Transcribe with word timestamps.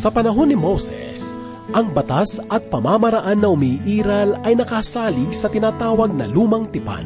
Sa 0.00 0.08
panahon 0.08 0.48
ni 0.48 0.56
Moses, 0.56 1.28
ang 1.76 1.92
batas 1.92 2.40
at 2.48 2.72
pamamaraan 2.72 3.36
na 3.36 3.52
umiiral 3.52 4.32
ay 4.48 4.56
nakasalig 4.56 5.28
sa 5.36 5.52
tinatawag 5.52 6.16
na 6.16 6.24
lumang 6.24 6.64
tipan. 6.72 7.04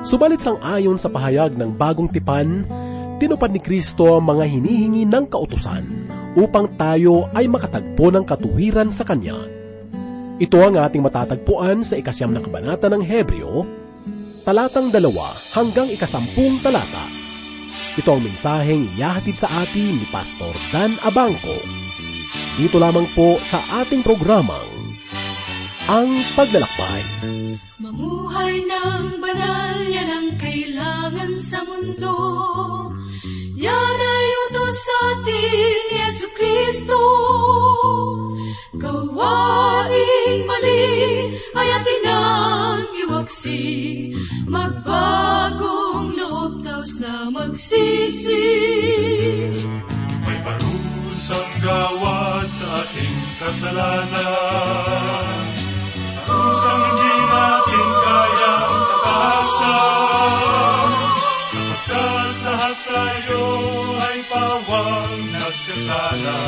Subalit 0.00 0.40
sang 0.40 0.56
ayon 0.64 0.96
sa 0.96 1.12
pahayag 1.12 1.52
ng 1.52 1.76
bagong 1.76 2.08
tipan, 2.08 2.64
tinupad 3.20 3.52
ni 3.52 3.60
Kristo 3.60 4.16
ang 4.16 4.24
mga 4.24 4.40
hinihingi 4.48 5.04
ng 5.04 5.28
kautusan 5.28 5.84
upang 6.32 6.64
tayo 6.80 7.28
ay 7.36 7.44
makatagpo 7.44 8.08
ng 8.08 8.24
katuwiran 8.24 8.88
sa 8.88 9.04
Kanya. 9.04 9.36
Ito 10.40 10.64
ang 10.64 10.80
ating 10.80 11.04
matatagpuan 11.04 11.84
sa 11.84 12.00
ikasyam 12.00 12.32
na 12.32 12.40
kabanata 12.40 12.88
ng 12.88 13.04
Hebreo, 13.04 13.68
talatang 14.48 14.88
dalawa 14.88 15.28
hanggang 15.52 15.92
ikasampung 15.92 16.56
talata. 16.64 17.04
Ito 18.00 18.16
ang 18.16 18.24
mensaheng 18.24 18.88
iyahatid 18.96 19.36
sa 19.36 19.60
atin 19.60 20.00
ni 20.00 20.08
Pastor 20.08 20.56
Dan 20.72 20.96
Abangco. 21.04 21.81
Dito 22.52 22.76
lamang 22.76 23.08
po 23.16 23.40
sa 23.40 23.64
ating 23.80 24.04
programang 24.04 24.68
Ang 25.88 26.12
Paglalakbay. 26.36 27.00
Mamuhay 27.80 28.54
ng 28.68 29.18
banal, 29.18 29.76
yan 29.88 30.10
ang 30.12 30.28
kailangan 30.36 31.32
sa 31.40 31.64
mundo. 31.64 32.12
Yan 33.56 33.98
ay 33.98 34.26
utos 34.46 34.76
sa 34.76 34.96
atin, 35.16 35.80
Yesu 35.96 36.28
Kristo. 36.36 37.00
Gawaing 38.76 40.44
mali 40.44 40.92
ay 41.56 41.68
atin 41.72 42.04
ang 42.04 42.84
iwaksi. 43.08 43.64
Magbagong 44.44 46.20
loob, 46.20 46.60
taos 46.60 47.00
na 47.00 47.32
magsisi. 47.32 48.44
May 50.22 50.38
parusang 50.44 51.50
ating 51.64 52.01
kasalanan. 53.42 55.42
Parusang 56.22 56.82
hindi 56.86 57.14
natin 57.26 57.88
kayang 57.98 58.74
takasan. 58.86 60.88
Sapagkat 61.50 62.34
lahat 62.46 62.76
tayo 62.86 63.42
ay 63.98 64.18
pawang 64.30 65.18
nagkasala. 65.34 66.40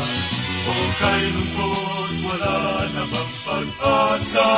O 0.64 0.72
kay 1.02 1.22
lungkot 1.34 2.14
wala 2.22 2.86
na 2.94 3.02
bang 3.10 3.32
pag-asa. 3.42 4.50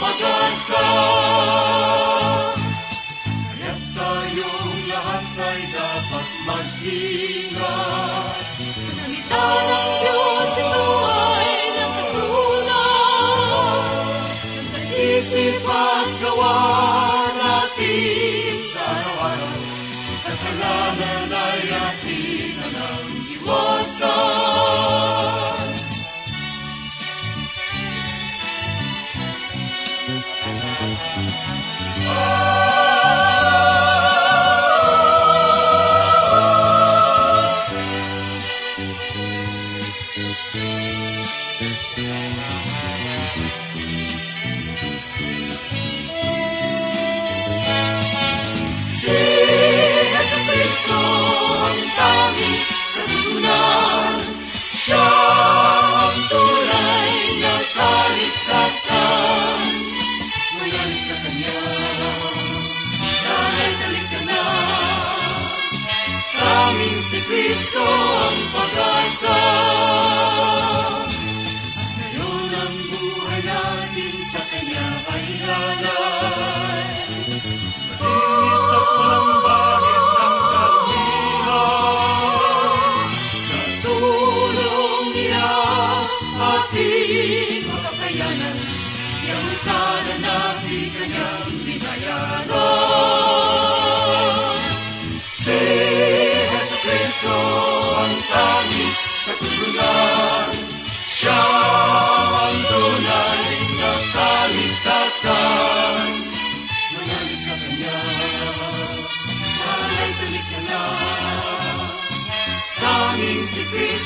Pag-asa. 0.00 0.82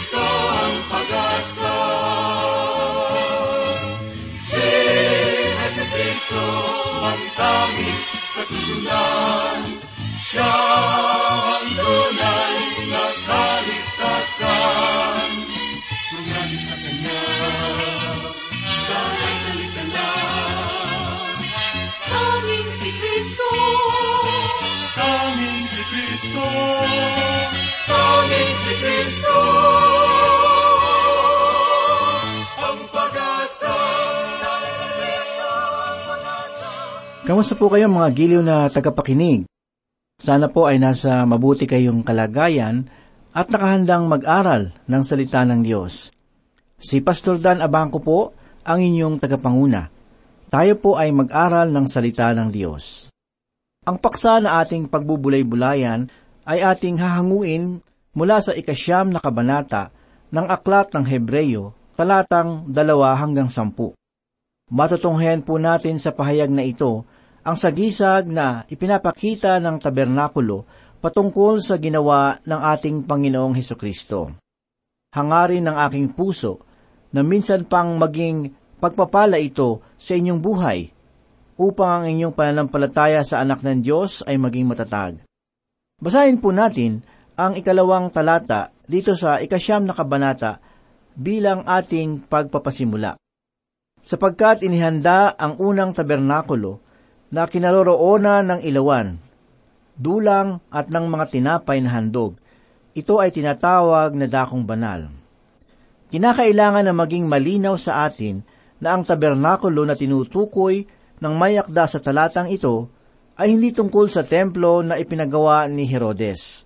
Kristo 0.08 0.24
ang 0.24 0.76
pag-asa. 0.88 1.76
Si 4.40 4.68
Jesu 5.52 5.84
Kristo 5.92 6.44
ang 7.04 7.24
tanging 7.36 8.02
katutunan. 8.32 9.60
Siya 10.16 10.48
ang 10.48 11.68
tunay 11.76 12.56
na 12.88 13.04
kaligtasan. 13.28 15.28
Manalig 16.16 16.62
sa 16.64 16.76
Kanya, 16.80 17.22
sana'y 18.64 19.34
taliktanan. 19.44 21.36
Tanging 22.08 22.68
si 22.80 22.90
Kristo, 22.96 23.50
Tanging 24.96 25.60
si 25.68 25.80
Kristo. 25.92 26.48
tanging 27.88 28.54
si 28.56 28.72
Kristo. 28.80 29.87
Kamusta 37.28 37.60
po 37.60 37.68
kayo 37.68 37.92
mga 37.92 38.08
giliw 38.16 38.40
na 38.40 38.72
tagapakinig? 38.72 39.44
Sana 40.16 40.48
po 40.48 40.64
ay 40.64 40.80
nasa 40.80 41.28
mabuti 41.28 41.68
kayong 41.68 42.00
kalagayan 42.00 42.88
at 43.36 43.52
nakahandang 43.52 44.08
mag-aral 44.08 44.72
ng 44.88 45.02
salita 45.04 45.44
ng 45.44 45.60
Diyos. 45.60 46.08
Si 46.80 47.04
Pastor 47.04 47.36
Dan 47.36 47.60
Abangco 47.60 48.00
po 48.00 48.32
ang 48.64 48.80
inyong 48.80 49.20
tagapanguna. 49.20 49.92
Tayo 50.48 50.80
po 50.80 50.96
ay 50.96 51.12
mag-aral 51.12 51.68
ng 51.68 51.84
salita 51.84 52.32
ng 52.32 52.48
Diyos. 52.48 53.12
Ang 53.84 54.00
paksa 54.00 54.40
na 54.40 54.64
ating 54.64 54.88
pagbubulay-bulayan 54.88 56.08
ay 56.48 56.64
ating 56.64 56.96
hahanguin 56.96 57.84
mula 58.16 58.40
sa 58.40 58.56
ikasyam 58.56 59.12
na 59.12 59.20
kabanata 59.20 59.92
ng 60.32 60.48
Aklat 60.48 60.96
ng 60.96 61.04
Hebreyo, 61.04 61.76
talatang 61.92 62.72
dalawa 62.72 63.20
hanggang 63.20 63.52
sampu. 63.52 63.92
Matutunghayan 64.72 65.44
po 65.44 65.60
natin 65.60 66.00
sa 66.00 66.16
pahayag 66.16 66.48
na 66.48 66.64
ito 66.64 67.04
ang 67.48 67.56
sagisag 67.56 68.28
na 68.28 68.68
ipinapakita 68.68 69.56
ng 69.56 69.80
tabernakulo 69.80 70.68
patungkol 71.00 71.64
sa 71.64 71.80
ginawa 71.80 72.36
ng 72.44 72.60
ating 72.76 73.08
Panginoong 73.08 73.56
Heso 73.56 73.72
Kristo. 73.72 74.36
Hangarin 75.16 75.64
ng 75.64 75.76
aking 75.88 76.12
puso 76.12 76.60
na 77.08 77.24
minsan 77.24 77.64
pang 77.64 77.96
maging 77.96 78.52
pagpapala 78.76 79.40
ito 79.40 79.80
sa 79.96 80.12
inyong 80.12 80.40
buhay 80.44 80.92
upang 81.56 82.04
ang 82.04 82.12
inyong 82.12 82.36
pananampalataya 82.36 83.24
sa 83.24 83.40
anak 83.40 83.64
ng 83.64 83.80
Diyos 83.80 84.20
ay 84.28 84.36
maging 84.36 84.68
matatag. 84.68 85.24
Basahin 86.04 86.44
po 86.44 86.52
natin 86.52 87.00
ang 87.32 87.56
ikalawang 87.56 88.12
talata 88.12 88.76
dito 88.84 89.16
sa 89.16 89.40
ikasyam 89.40 89.88
na 89.88 89.96
kabanata 89.96 90.60
bilang 91.16 91.64
ating 91.64 92.28
pagpapasimula. 92.28 93.16
Sapagkat 94.04 94.68
inihanda 94.68 95.32
ang 95.32 95.56
unang 95.56 95.96
tabernakulo 95.96 96.87
na 97.28 97.44
kinaroroonan 97.44 98.56
ng 98.56 98.60
ilawan, 98.64 99.20
dulang 99.96 100.64
at 100.72 100.88
ng 100.88 101.06
mga 101.08 101.24
tinapay 101.28 101.78
na 101.84 101.92
handog. 101.92 102.36
Ito 102.96 103.20
ay 103.20 103.30
tinatawag 103.30 104.16
na 104.16 104.26
dakong 104.26 104.64
banal. 104.64 105.12
Kinakailangan 106.08 106.88
na 106.88 106.94
maging 106.96 107.28
malinaw 107.28 107.76
sa 107.76 108.08
atin 108.08 108.40
na 108.80 108.96
ang 108.96 109.04
tabernakulo 109.04 109.84
na 109.84 109.92
tinutukoy 109.92 110.88
ng 111.20 111.34
mayakda 111.36 111.84
sa 111.84 112.00
talatang 112.00 112.48
ito 112.48 112.88
ay 113.38 113.54
hindi 113.54 113.70
tungkol 113.70 114.08
sa 114.08 114.24
templo 114.24 114.80
na 114.82 114.96
ipinagawa 114.96 115.68
ni 115.68 115.86
Herodes. 115.86 116.64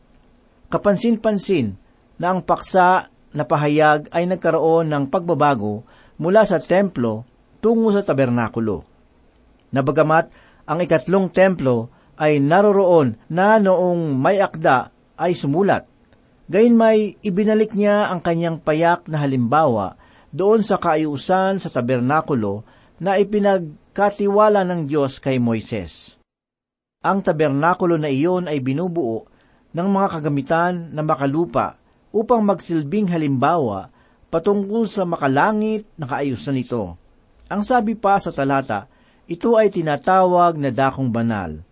Kapansin-pansin 0.73 1.77
na 2.17 2.33
ang 2.33 2.41
paksa 2.41 3.13
na 3.35 3.45
pahayag 3.45 4.09
ay 4.13 4.25
nagkaroon 4.31 4.89
ng 4.89 5.05
pagbabago 5.11 5.85
mula 6.17 6.47
sa 6.49 6.63
templo 6.63 7.29
tungo 7.61 7.93
sa 7.93 8.01
tabernakulo. 8.07 8.85
Nabagamat 9.73 10.52
ang 10.67 10.79
ikatlong 10.83 11.29
templo 11.33 11.91
ay 12.19 12.39
naroroon 12.39 13.19
na 13.27 13.59
noong 13.59 14.15
may 14.15 14.39
akda 14.39 14.95
ay 15.19 15.35
sumulat. 15.35 15.89
Gayunmay 16.47 17.23
ibinalik 17.25 17.73
niya 17.73 18.13
ang 18.13 18.21
kanyang 18.21 18.61
payak 18.61 19.09
na 19.09 19.23
halimbawa 19.25 19.97
doon 20.33 20.61
sa 20.61 20.77
kaayusan 20.77 21.61
sa 21.61 21.69
tabernakulo 21.73 22.65
na 23.03 23.17
ipinagkatiwala 23.19 24.63
ng 24.69 24.87
Diyos 24.87 25.19
kay 25.19 25.41
Moises. 25.43 26.21
Ang 27.03 27.25
tabernakulo 27.25 27.99
na 27.99 28.13
iyon 28.13 28.47
ay 28.47 28.63
binubuo 28.63 29.27
ng 29.73 29.89
mga 29.89 30.09
kagamitan 30.19 30.93
na 30.93 31.03
makalupa 31.03 31.81
upang 32.13 32.45
magsilbing 32.45 33.09
halimbawa 33.11 33.89
patungkol 34.29 34.85
sa 34.87 35.09
makalangit 35.09 35.89
na 35.97 36.07
kaayusan 36.07 36.57
nito. 36.57 36.97
Ang 37.49 37.65
sabi 37.65 37.97
pa 37.97 38.17
sa 38.21 38.33
talata, 38.33 38.92
ito 39.31 39.55
ay 39.55 39.71
tinatawag 39.71 40.59
na 40.59 40.75
dakong 40.75 41.11
banal. 41.15 41.63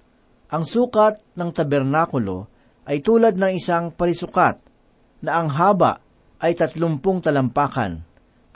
Ang 0.51 0.63
sukat 0.67 1.23
ng 1.35 1.51
tabernakulo 1.51 2.47
ay 2.87 3.03
tulad 3.03 3.39
ng 3.39 3.53
isang 3.55 3.95
parisukat 3.95 4.59
na 5.23 5.39
ang 5.39 5.51
haba 5.51 6.03
ay 6.41 6.57
tatlumpung 6.57 7.21
talampakan, 7.23 8.03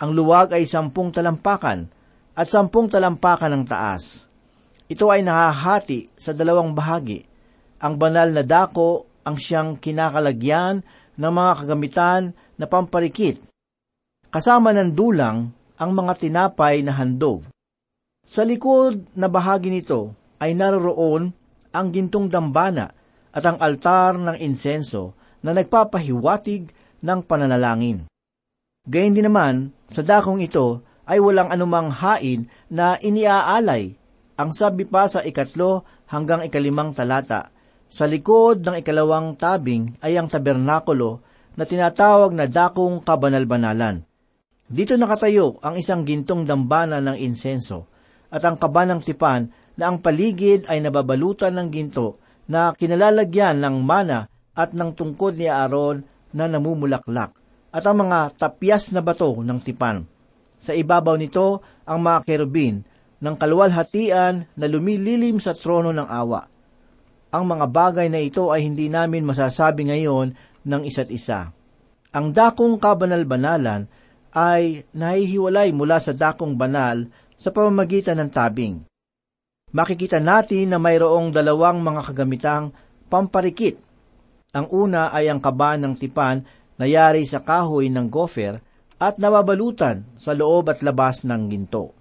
ang 0.00 0.10
luwag 0.10 0.56
ay 0.56 0.66
sampung 0.66 1.12
talampakan, 1.14 1.86
at 2.34 2.50
sampung 2.50 2.90
talampakan 2.90 3.54
ng 3.54 3.64
taas. 3.68 4.26
Ito 4.90 5.06
ay 5.06 5.22
nahahati 5.22 6.10
sa 6.18 6.34
dalawang 6.34 6.74
bahagi. 6.74 7.22
Ang 7.78 7.94
banal 7.94 8.34
na 8.34 8.42
dako 8.42 9.06
ang 9.22 9.38
siyang 9.38 9.78
kinakalagyan 9.78 10.82
ng 11.14 11.32
mga 11.32 11.52
kagamitan 11.62 12.22
na 12.58 12.66
pamparikit. 12.66 13.38
Kasama 14.34 14.74
ng 14.74 14.90
dulang 14.92 15.54
ang 15.78 15.90
mga 15.94 16.18
tinapay 16.18 16.82
na 16.82 16.90
handog. 16.90 17.53
Sa 18.24 18.40
likod 18.40 19.12
na 19.12 19.28
bahagi 19.28 19.68
nito 19.68 20.16
ay 20.40 20.56
naroroon 20.56 21.28
ang 21.76 21.86
gintong 21.92 22.32
dambana 22.32 22.88
at 23.36 23.44
ang 23.44 23.60
altar 23.60 24.16
ng 24.16 24.40
insenso 24.40 25.12
na 25.44 25.52
nagpapahiwatig 25.52 26.72
ng 27.04 27.20
pananalangin. 27.28 28.08
Gayun 28.88 29.16
din 29.16 29.28
naman, 29.28 29.76
sa 29.88 30.00
dakong 30.00 30.40
ito 30.40 30.80
ay 31.04 31.20
walang 31.20 31.52
anumang 31.52 31.92
hain 31.92 32.48
na 32.72 32.96
iniaalay. 32.96 33.92
Ang 34.40 34.50
sabi 34.56 34.88
pa 34.88 35.04
sa 35.04 35.20
ikatlo 35.20 35.84
hanggang 36.08 36.40
ikalimang 36.48 36.96
talata, 36.96 37.52
sa 37.92 38.08
likod 38.08 38.64
ng 38.64 38.80
ikalawang 38.80 39.36
tabing 39.36 40.00
ay 40.00 40.16
ang 40.16 40.32
tabernakulo 40.32 41.20
na 41.54 41.68
tinatawag 41.68 42.32
na 42.32 42.48
dakong 42.48 43.04
kabanal-banalan. 43.04 44.02
Dito 44.64 44.96
nakatayo 44.96 45.60
ang 45.60 45.76
isang 45.76 46.02
gintong 46.08 46.48
dambana 46.48 46.98
ng 47.04 47.20
insenso 47.20 47.93
at 48.34 48.42
ang 48.42 48.58
kabanang 48.58 48.98
tipan 48.98 49.54
na 49.78 49.94
ang 49.94 50.02
paligid 50.02 50.66
ay 50.66 50.82
nababalutan 50.82 51.54
ng 51.54 51.68
ginto 51.70 52.18
na 52.50 52.74
kinalalagyan 52.74 53.62
ng 53.62 53.78
mana 53.86 54.26
at 54.58 54.74
ng 54.74 54.90
tungkod 54.98 55.38
ni 55.38 55.46
Aaron 55.46 56.02
na 56.34 56.50
namumulaklak 56.50 57.30
at 57.70 57.82
ang 57.86 58.06
mga 58.06 58.34
tapyas 58.34 58.90
na 58.90 59.02
bato 59.02 59.38
ng 59.38 59.58
tipan. 59.62 60.02
Sa 60.58 60.74
ibabaw 60.74 61.14
nito 61.14 61.62
ang 61.86 62.02
mga 62.02 62.26
kerubin 62.26 62.82
ng 63.22 63.34
kaluwalhatian 63.38 64.50
na 64.54 64.66
lumililim 64.66 65.38
sa 65.38 65.54
trono 65.54 65.94
ng 65.94 66.06
awa. 66.06 66.46
Ang 67.34 67.44
mga 67.50 67.66
bagay 67.70 68.06
na 68.10 68.22
ito 68.22 68.50
ay 68.54 68.66
hindi 68.66 68.86
namin 68.86 69.26
masasabi 69.26 69.90
ngayon 69.90 70.34
ng 70.62 70.82
isa't 70.86 71.10
isa. 71.10 71.50
Ang 72.14 72.30
dakong 72.30 72.78
kabanal-banalan 72.78 73.90
ay 74.34 74.86
nahihiwalay 74.94 75.74
mula 75.74 75.98
sa 75.98 76.14
dakong 76.14 76.54
banal 76.54 77.10
sa 77.44 77.52
pamamagitan 77.52 78.16
ng 78.24 78.30
tabing. 78.32 78.88
Makikita 79.76 80.16
natin 80.16 80.72
na 80.72 80.80
mayroong 80.80 81.28
dalawang 81.28 81.84
mga 81.84 82.00
kagamitang 82.08 82.72
pamparikit. 83.12 83.76
Ang 84.56 84.72
una 84.72 85.12
ay 85.12 85.28
ang 85.28 85.44
kaba 85.44 85.76
ng 85.76 85.92
tipan 85.92 86.40
na 86.80 86.88
yari 86.88 87.28
sa 87.28 87.44
kahoy 87.44 87.92
ng 87.92 88.08
gopher 88.08 88.64
at 88.96 89.20
nababalutan 89.20 90.08
sa 90.16 90.32
loob 90.32 90.72
at 90.72 90.80
labas 90.80 91.20
ng 91.28 91.52
ginto. 91.52 91.92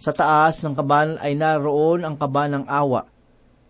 Sa 0.00 0.16
taas 0.16 0.64
ng 0.64 0.72
kaban 0.72 1.20
ay 1.20 1.36
naroon 1.36 2.08
ang 2.08 2.16
kaba 2.16 2.48
ng 2.48 2.64
awa. 2.64 3.04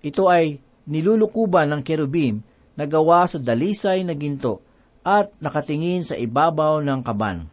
Ito 0.05 0.31
ay 0.31 0.63
nilulukuban 0.87 1.73
ng 1.75 1.83
kerubim 1.83 2.45
na 2.79 2.87
gawa 2.87 3.27
sa 3.27 3.43
dalisay 3.43 4.07
na 4.07 4.15
ginto 4.15 4.63
at 5.03 5.35
nakatingin 5.43 6.07
sa 6.07 6.15
ibabaw 6.15 6.79
ng 6.85 7.01
kaban. 7.03 7.51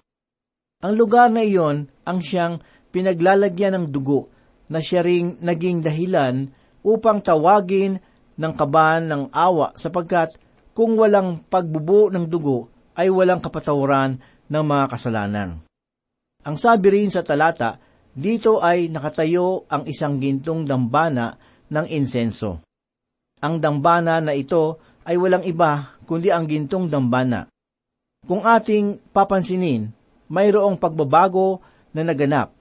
Ang 0.84 0.94
lugar 1.00 1.32
na 1.32 1.42
iyon 1.42 1.88
ang 2.06 2.20
siyang 2.22 2.62
pinaglalagyan 2.96 3.76
ng 3.76 3.86
dugo 3.92 4.32
na 4.72 4.80
siya 4.80 5.04
ring 5.04 5.36
naging 5.44 5.84
dahilan 5.84 6.48
upang 6.80 7.20
tawagin 7.20 8.00
ng 8.40 8.54
kaban 8.56 9.12
ng 9.12 9.24
awa 9.36 9.76
sapagkat 9.76 10.40
kung 10.72 10.96
walang 10.96 11.44
pagbubo 11.44 12.08
ng 12.08 12.24
dugo 12.32 12.72
ay 12.96 13.12
walang 13.12 13.44
kapatawaran 13.44 14.16
ng 14.48 14.64
mga 14.64 14.86
kasalanan. 14.88 15.60
Ang 16.48 16.56
sabi 16.56 16.88
rin 16.96 17.12
sa 17.12 17.20
talata, 17.20 17.76
dito 18.16 18.64
ay 18.64 18.88
nakatayo 18.88 19.68
ang 19.68 19.84
isang 19.92 20.24
gintong 20.24 20.64
dambana 20.64 21.36
ng 21.68 21.86
insenso. 21.92 22.64
Ang 23.44 23.60
dambana 23.60 24.24
na 24.24 24.32
ito 24.32 24.80
ay 25.04 25.20
walang 25.20 25.44
iba 25.44 26.00
kundi 26.08 26.32
ang 26.32 26.48
gintong 26.48 26.88
dambana. 26.88 27.52
Kung 28.24 28.48
ating 28.48 29.12
papansinin, 29.12 29.92
mayroong 30.32 30.80
pagbabago 30.80 31.60
na 31.92 32.08
naganap 32.08 32.55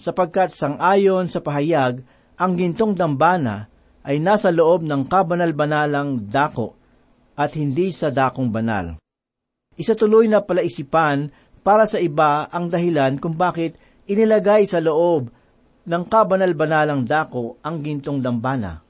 sapagkat 0.00 0.56
sangayon 0.56 1.28
sa 1.28 1.44
pahayag, 1.44 2.00
ang 2.40 2.52
gintong 2.56 2.96
dambana 2.96 3.68
ay 4.00 4.16
nasa 4.16 4.48
loob 4.48 4.80
ng 4.80 5.04
kabanal-banalang 5.04 6.24
dako 6.24 6.72
at 7.36 7.52
hindi 7.52 7.92
sa 7.92 8.08
dakong 8.08 8.48
banal. 8.48 8.96
Isa 9.76 9.92
tuloy 9.92 10.24
na 10.24 10.40
palaisipan 10.40 11.28
para 11.60 11.84
sa 11.84 12.00
iba 12.00 12.48
ang 12.48 12.72
dahilan 12.72 13.20
kung 13.20 13.36
bakit 13.36 13.76
inilagay 14.08 14.64
sa 14.64 14.80
loob 14.80 15.28
ng 15.84 16.02
kabanal-banalang 16.08 17.04
dako 17.04 17.60
ang 17.60 17.84
gintong 17.84 18.24
dambana. 18.24 18.80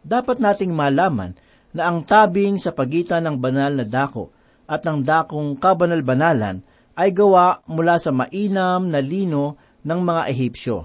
Dapat 0.00 0.36
nating 0.40 0.72
malaman 0.76 1.32
na 1.72 1.88
ang 1.88 2.04
tabing 2.04 2.60
sa 2.60 2.76
pagitan 2.76 3.24
ng 3.24 3.36
banal 3.40 3.72
na 3.72 3.88
dako 3.88 4.32
at 4.68 4.84
ng 4.84 5.00
dakong 5.00 5.56
kabanal-banalan 5.56 6.60
ay 6.96 7.10
gawa 7.16 7.64
mula 7.68 7.96
sa 7.96 8.12
mainam 8.12 8.84
na 8.88 9.00
lino 9.00 9.56
ng 9.84 10.00
mga 10.00 10.22
Ehipsyo. 10.30 10.78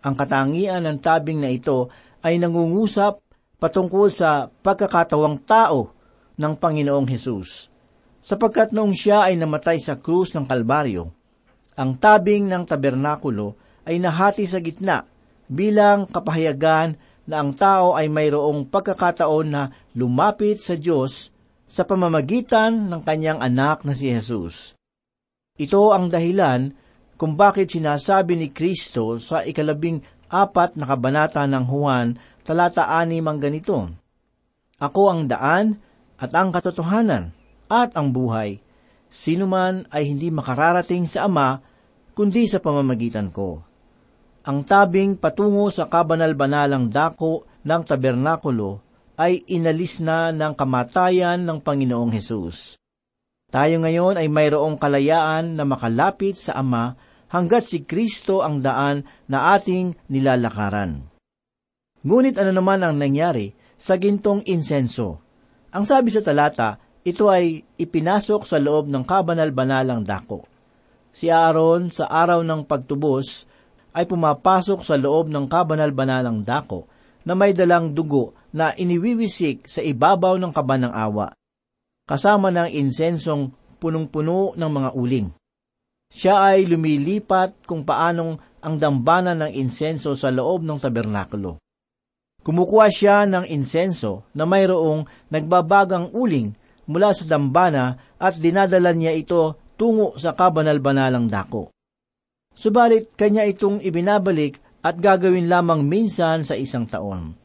Ang 0.00 0.14
katangian 0.16 0.84
ng 0.86 0.98
tabing 0.98 1.44
na 1.44 1.52
ito 1.52 1.92
ay 2.24 2.40
nangungusap 2.40 3.20
patungkol 3.60 4.08
sa 4.08 4.48
pagkakatawang 4.48 5.44
tao 5.44 5.92
ng 6.40 6.52
Panginoong 6.56 7.08
Hesus. 7.08 7.68
Sapagkat 8.20 8.72
noong 8.72 8.96
siya 8.96 9.28
ay 9.28 9.36
namatay 9.36 9.80
sa 9.80 9.96
krus 10.00 10.32
ng 10.36 10.48
Kalbaryo, 10.48 11.12
ang 11.76 11.96
tabing 11.96 12.48
ng 12.48 12.64
tabernakulo 12.68 13.56
ay 13.88 13.96
nahati 13.96 14.44
sa 14.44 14.60
gitna 14.60 15.08
bilang 15.48 16.04
kapahayagan 16.04 16.96
na 17.24 17.40
ang 17.40 17.56
tao 17.56 17.96
ay 17.96 18.08
mayroong 18.12 18.68
pagkakataon 18.68 19.46
na 19.48 19.62
lumapit 19.96 20.60
sa 20.60 20.76
Diyos 20.76 21.32
sa 21.70 21.86
pamamagitan 21.86 22.90
ng 22.90 23.00
kanyang 23.06 23.40
anak 23.40 23.86
na 23.86 23.94
si 23.94 24.10
Jesus. 24.10 24.74
Ito 25.56 25.94
ang 25.94 26.10
dahilan 26.10 26.74
kung 27.20 27.36
bakit 27.36 27.68
sinasabi 27.68 28.32
ni 28.32 28.48
Kristo 28.48 29.20
sa 29.20 29.44
ikalabing 29.44 30.00
apat 30.32 30.80
na 30.80 30.88
kabanata 30.88 31.44
ng 31.44 31.68
Juan, 31.68 32.16
talata 32.48 32.88
anim 32.96 33.20
ang 33.28 33.36
ganito, 33.36 33.92
Ako 34.80 35.12
ang 35.12 35.28
daan 35.28 35.76
at 36.16 36.32
ang 36.32 36.48
katotohanan 36.48 37.36
at 37.68 37.92
ang 37.92 38.16
buhay. 38.16 38.64
Sino 39.12 39.44
man 39.44 39.84
ay 39.92 40.08
hindi 40.08 40.32
makararating 40.32 41.04
sa 41.04 41.28
Ama, 41.28 41.60
kundi 42.16 42.48
sa 42.48 42.56
pamamagitan 42.56 43.28
ko. 43.28 43.60
Ang 44.48 44.64
tabing 44.64 45.20
patungo 45.20 45.68
sa 45.68 45.92
kabanal-banalang 45.92 46.88
dako 46.88 47.44
ng 47.68 47.82
tabernakulo 47.84 48.80
ay 49.20 49.44
inalis 49.52 50.00
na 50.00 50.32
ng 50.32 50.56
kamatayan 50.56 51.44
ng 51.44 51.60
Panginoong 51.60 52.16
Hesus. 52.16 52.80
Tayo 53.52 53.76
ngayon 53.84 54.16
ay 54.16 54.32
mayroong 54.32 54.80
kalayaan 54.80 55.60
na 55.60 55.68
makalapit 55.68 56.40
sa 56.40 56.56
Ama 56.56 57.09
hanggat 57.30 57.70
si 57.70 57.86
Kristo 57.86 58.42
ang 58.42 58.58
daan 58.60 59.06
na 59.30 59.54
ating 59.54 59.94
nilalakaran. 60.10 61.06
Ngunit 62.02 62.36
ano 62.36 62.52
naman 62.52 62.82
ang 62.82 62.98
nangyari 62.98 63.54
sa 63.78 63.96
gintong 63.96 64.44
insenso? 64.50 65.22
Ang 65.70 65.86
sabi 65.86 66.10
sa 66.10 66.20
talata, 66.20 66.82
ito 67.06 67.30
ay 67.30 67.62
ipinasok 67.80 68.44
sa 68.44 68.58
loob 68.60 68.90
ng 68.90 69.06
kabanal-banalang 69.06 70.04
dako. 70.04 70.44
Si 71.10 71.32
Aaron 71.32 71.88
sa 71.88 72.10
araw 72.10 72.44
ng 72.44 72.66
pagtubos 72.66 73.48
ay 73.96 74.06
pumapasok 74.06 74.84
sa 74.84 74.94
loob 74.98 75.30
ng 75.30 75.46
kabanal-banalang 75.50 76.44
dako 76.44 76.86
na 77.26 77.34
may 77.34 77.54
dalang 77.54 77.94
dugo 77.94 78.34
na 78.50 78.74
iniwiwisik 78.74 79.66
sa 79.66 79.82
ibabaw 79.82 80.38
ng 80.38 80.52
kaban 80.54 80.86
ng 80.86 80.94
awa 80.94 81.30
kasama 82.10 82.50
ng 82.50 82.74
insensong 82.74 83.54
punong-puno 83.78 84.58
ng 84.58 84.70
mga 84.70 84.90
uling. 84.98 85.28
Siya 86.10 86.52
ay 86.52 86.66
lumilipat 86.66 87.62
kung 87.64 87.86
paanong 87.86 88.34
ang 88.60 88.74
dambana 88.76 89.32
ng 89.38 89.54
insenso 89.54 90.12
sa 90.18 90.28
loob 90.28 90.66
ng 90.66 90.76
tabernakulo. 90.76 91.62
Kumukuha 92.42 92.86
siya 92.90 93.30
ng 93.30 93.46
insenso 93.46 94.26
na 94.34 94.42
mayroong 94.42 95.06
nagbabagang 95.30 96.10
uling 96.10 96.50
mula 96.90 97.14
sa 97.14 97.24
dambana 97.30 97.94
at 98.18 98.36
dinadala 98.36 98.90
niya 98.90 99.14
ito 99.14 99.54
tungo 99.78 100.18
sa 100.18 100.34
kabanal-banalang 100.34 101.30
dako. 101.30 101.70
Subalit, 102.50 103.14
kanya 103.14 103.46
itong 103.46 103.78
ibinabalik 103.80 104.58
at 104.82 104.98
gagawin 104.98 105.46
lamang 105.46 105.86
minsan 105.86 106.42
sa 106.42 106.58
isang 106.58 106.90
taon. 106.90 107.38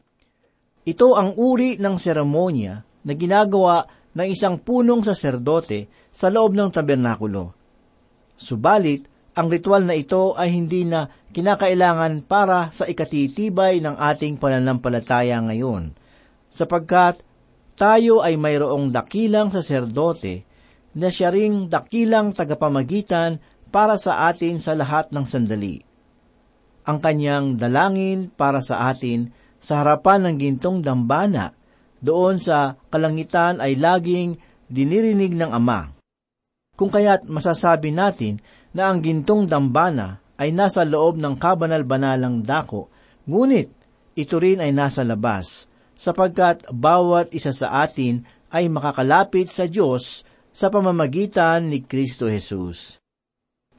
Ito 0.82 1.14
ang 1.14 1.38
uri 1.38 1.78
ng 1.78 1.96
seremonya 1.96 2.82
na 3.06 3.12
ginagawa 3.14 3.86
ng 4.16 4.26
isang 4.26 4.58
punong 4.58 5.06
saserdote 5.06 6.10
sa 6.10 6.32
loob 6.32 6.56
ng 6.56 6.72
tabernakulo. 6.72 7.65
Subalit, 8.36 9.08
ang 9.36 9.52
ritual 9.52 9.84
na 9.84 9.92
ito 9.92 10.32
ay 10.32 10.52
hindi 10.52 10.88
na 10.88 11.12
kinakailangan 11.36 12.24
para 12.24 12.72
sa 12.72 12.88
ikatitibay 12.88 13.84
ng 13.84 14.00
ating 14.00 14.40
pananampalataya 14.40 15.36
ngayon, 15.44 15.92
sapagkat 16.48 17.20
tayo 17.76 18.24
ay 18.24 18.40
mayroong 18.40 18.88
dakilang 18.88 19.52
saserdote 19.52 20.48
na 20.96 21.12
siya 21.12 21.28
ring 21.28 21.68
dakilang 21.68 22.32
tagapamagitan 22.32 23.36
para 23.68 24.00
sa 24.00 24.32
atin 24.32 24.56
sa 24.64 24.72
lahat 24.72 25.12
ng 25.12 25.24
sandali. 25.28 25.84
Ang 26.88 26.98
kanyang 27.04 27.60
dalangin 27.60 28.32
para 28.32 28.64
sa 28.64 28.88
atin 28.88 29.28
sa 29.60 29.84
harapan 29.84 30.24
ng 30.24 30.36
gintong 30.40 30.80
dambana 30.80 31.52
doon 32.00 32.40
sa 32.40 32.80
kalangitan 32.88 33.60
ay 33.60 33.76
laging 33.76 34.40
dinirinig 34.72 35.36
ng 35.36 35.52
Ama. 35.52 35.95
Kung 36.76 36.92
kaya't 36.92 37.24
masasabi 37.24 37.90
natin 37.90 38.38
na 38.76 38.92
ang 38.92 39.00
gintong 39.00 39.48
dambana 39.48 40.20
ay 40.36 40.52
nasa 40.52 40.84
loob 40.84 41.16
ng 41.16 41.40
kabanal-banalang 41.40 42.44
dako, 42.44 42.92
ngunit 43.24 43.72
ito 44.16 44.36
rin 44.36 44.60
ay 44.60 44.72
nasa 44.72 45.00
labas, 45.00 45.68
sapagkat 45.96 46.68
bawat 46.68 47.32
isa 47.32 47.52
sa 47.52 47.84
atin 47.84 48.24
ay 48.52 48.68
makakalapit 48.68 49.48
sa 49.48 49.64
Diyos 49.64 50.28
sa 50.52 50.68
pamamagitan 50.68 51.68
ni 51.68 51.84
Kristo 51.84 52.28
Jesus. 52.28 53.00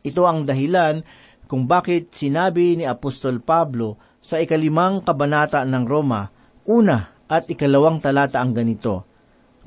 Ito 0.06 0.26
ang 0.26 0.46
dahilan 0.46 1.02
kung 1.50 1.66
bakit 1.66 2.14
sinabi 2.14 2.78
ni 2.78 2.86
Apostol 2.86 3.42
Pablo 3.42 3.98
sa 4.22 4.38
ikalimang 4.42 5.02
kabanata 5.02 5.62
ng 5.66 5.86
Roma, 5.86 6.30
una, 6.70 7.18
at 7.28 7.50
ikalawang 7.50 8.00
talata 8.00 8.40
ang 8.40 8.56
ganito, 8.56 9.04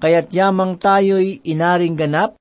Kaya't 0.00 0.32
yamang 0.32 0.80
tayo'y 0.80 1.44
inaring 1.44 1.92
ganap 1.92 2.39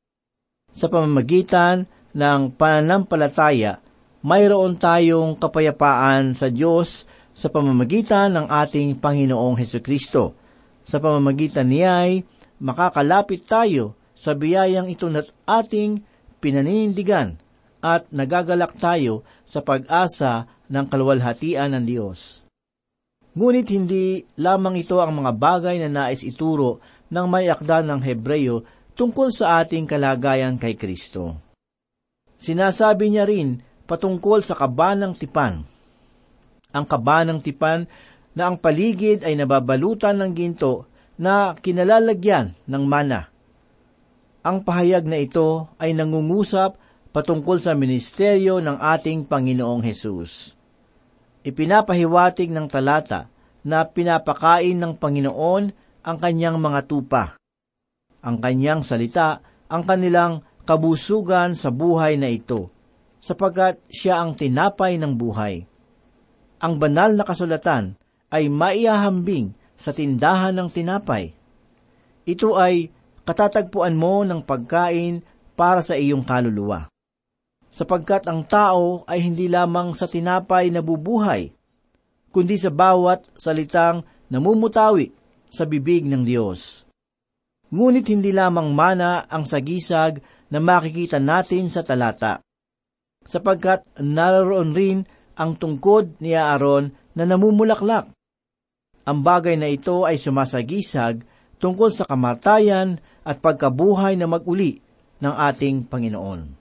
sa 0.70 0.88
pamamagitan 0.88 1.90
ng 2.14 2.54
pananampalataya, 2.54 3.82
mayroon 4.26 4.76
tayong 4.76 5.38
kapayapaan 5.40 6.36
sa 6.36 6.52
Diyos 6.52 7.08
sa 7.32 7.48
pamamagitan 7.48 8.36
ng 8.36 8.46
ating 8.52 9.00
Panginoong 9.00 9.56
Heso 9.56 9.80
Kristo. 9.80 10.36
Sa 10.84 11.00
pamamagitan 11.00 11.70
niya'y 11.70 12.26
makakalapit 12.60 13.48
tayo 13.48 13.96
sa 14.12 14.36
biyayang 14.36 14.92
ito 14.92 15.08
na 15.08 15.24
ating 15.48 16.04
pinanindigan 16.44 17.40
at 17.80 18.04
nagagalak 18.12 18.76
tayo 18.76 19.24
sa 19.48 19.64
pag-asa 19.64 20.52
ng 20.68 20.86
kalwalhatian 20.92 21.72
ng 21.80 21.84
Diyos. 21.88 22.44
Ngunit 23.40 23.72
hindi 23.72 24.28
lamang 24.36 24.84
ito 24.84 25.00
ang 25.00 25.24
mga 25.24 25.32
bagay 25.32 25.80
na 25.80 25.88
nais 25.88 26.28
ituro 26.28 26.84
ng 27.08 27.26
may 27.32 27.48
akda 27.48 27.80
ng 27.88 28.04
Hebreyo 28.04 28.68
tungkol 29.00 29.32
sa 29.32 29.64
ating 29.64 29.88
kalagayan 29.88 30.60
kay 30.60 30.76
Kristo. 30.76 31.40
Sinasabi 32.36 33.08
niya 33.08 33.24
rin 33.24 33.64
patungkol 33.88 34.44
sa 34.44 34.60
kabanang 34.60 35.16
tipan. 35.16 35.64
Ang 36.76 36.86
kabanang 36.86 37.40
tipan 37.40 37.88
na 38.36 38.52
ang 38.52 38.60
paligid 38.60 39.24
ay 39.24 39.40
nababalutan 39.40 40.20
ng 40.20 40.32
ginto 40.36 40.92
na 41.16 41.56
kinalalagyan 41.56 42.60
ng 42.68 42.84
mana. 42.84 43.32
Ang 44.44 44.68
pahayag 44.68 45.08
na 45.08 45.24
ito 45.24 45.72
ay 45.80 45.96
nangungusap 45.96 46.76
patungkol 47.16 47.56
sa 47.56 47.72
ministeryo 47.72 48.60
ng 48.60 48.76
ating 48.84 49.24
Panginoong 49.24 49.84
Hesus 49.84 50.60
ipinapahiwatig 51.40 52.52
ng 52.52 52.68
talata 52.68 53.32
na 53.64 53.84
pinapakain 53.88 54.76
ng 54.76 54.94
Panginoon 54.96 55.64
ang 56.04 56.18
kanyang 56.20 56.60
mga 56.60 56.80
tupa. 56.88 57.39
Ang 58.20 58.44
kanyang 58.44 58.84
salita 58.84 59.40
ang 59.70 59.86
kanilang 59.86 60.42
kabusugan 60.66 61.54
sa 61.54 61.70
buhay 61.70 62.18
na 62.18 62.30
ito, 62.30 62.74
sapagkat 63.22 63.80
siya 63.90 64.22
ang 64.22 64.34
tinapay 64.34 64.98
ng 64.98 65.14
buhay. 65.14 65.64
Ang 66.60 66.74
banal 66.82 67.16
na 67.16 67.24
kasulatan 67.24 67.96
ay 68.34 68.52
maihahambing 68.52 69.56
sa 69.80 69.96
tindahan 69.96 70.58
ng 70.58 70.68
tinapay. 70.68 71.32
Ito 72.28 72.60
ay 72.60 72.92
katatagpuan 73.24 73.96
mo 73.96 74.26
ng 74.28 74.44
pagkain 74.44 75.24
para 75.56 75.80
sa 75.80 75.96
iyong 75.96 76.26
kaluluwa 76.26 76.90
sapagkat 77.70 78.26
ang 78.26 78.42
tao 78.46 79.06
ay 79.06 79.22
hindi 79.22 79.46
lamang 79.46 79.94
sa 79.94 80.10
tinapay 80.10 80.74
na 80.74 80.82
bubuhay, 80.82 81.54
kundi 82.34 82.58
sa 82.58 82.74
bawat 82.74 83.30
salitang 83.38 84.06
namumutawi 84.30 85.14
sa 85.50 85.66
bibig 85.70 86.06
ng 86.06 86.26
Diyos. 86.26 86.89
Ngunit 87.70 88.10
hindi 88.10 88.34
lamang 88.34 88.74
mana 88.74 89.30
ang 89.30 89.46
sagisag 89.46 90.22
na 90.50 90.58
makikita 90.58 91.22
natin 91.22 91.70
sa 91.70 91.86
talata, 91.86 92.42
sapagkat 93.22 93.86
naroon 94.02 94.74
rin 94.74 94.98
ang 95.38 95.54
tungkod 95.54 96.18
ni 96.18 96.34
Aaron 96.34 96.90
na 97.14 97.30
namumulaklak. 97.30 98.10
Ang 99.06 99.20
bagay 99.22 99.54
na 99.58 99.70
ito 99.70 100.10
ay 100.10 100.18
sumasagisag 100.18 101.22
tungkol 101.62 101.94
sa 101.94 102.10
kamatayan 102.10 102.98
at 103.22 103.38
pagkabuhay 103.38 104.18
na 104.18 104.26
maguli 104.26 104.82
ng 105.22 105.34
ating 105.34 105.86
Panginoon 105.86 106.60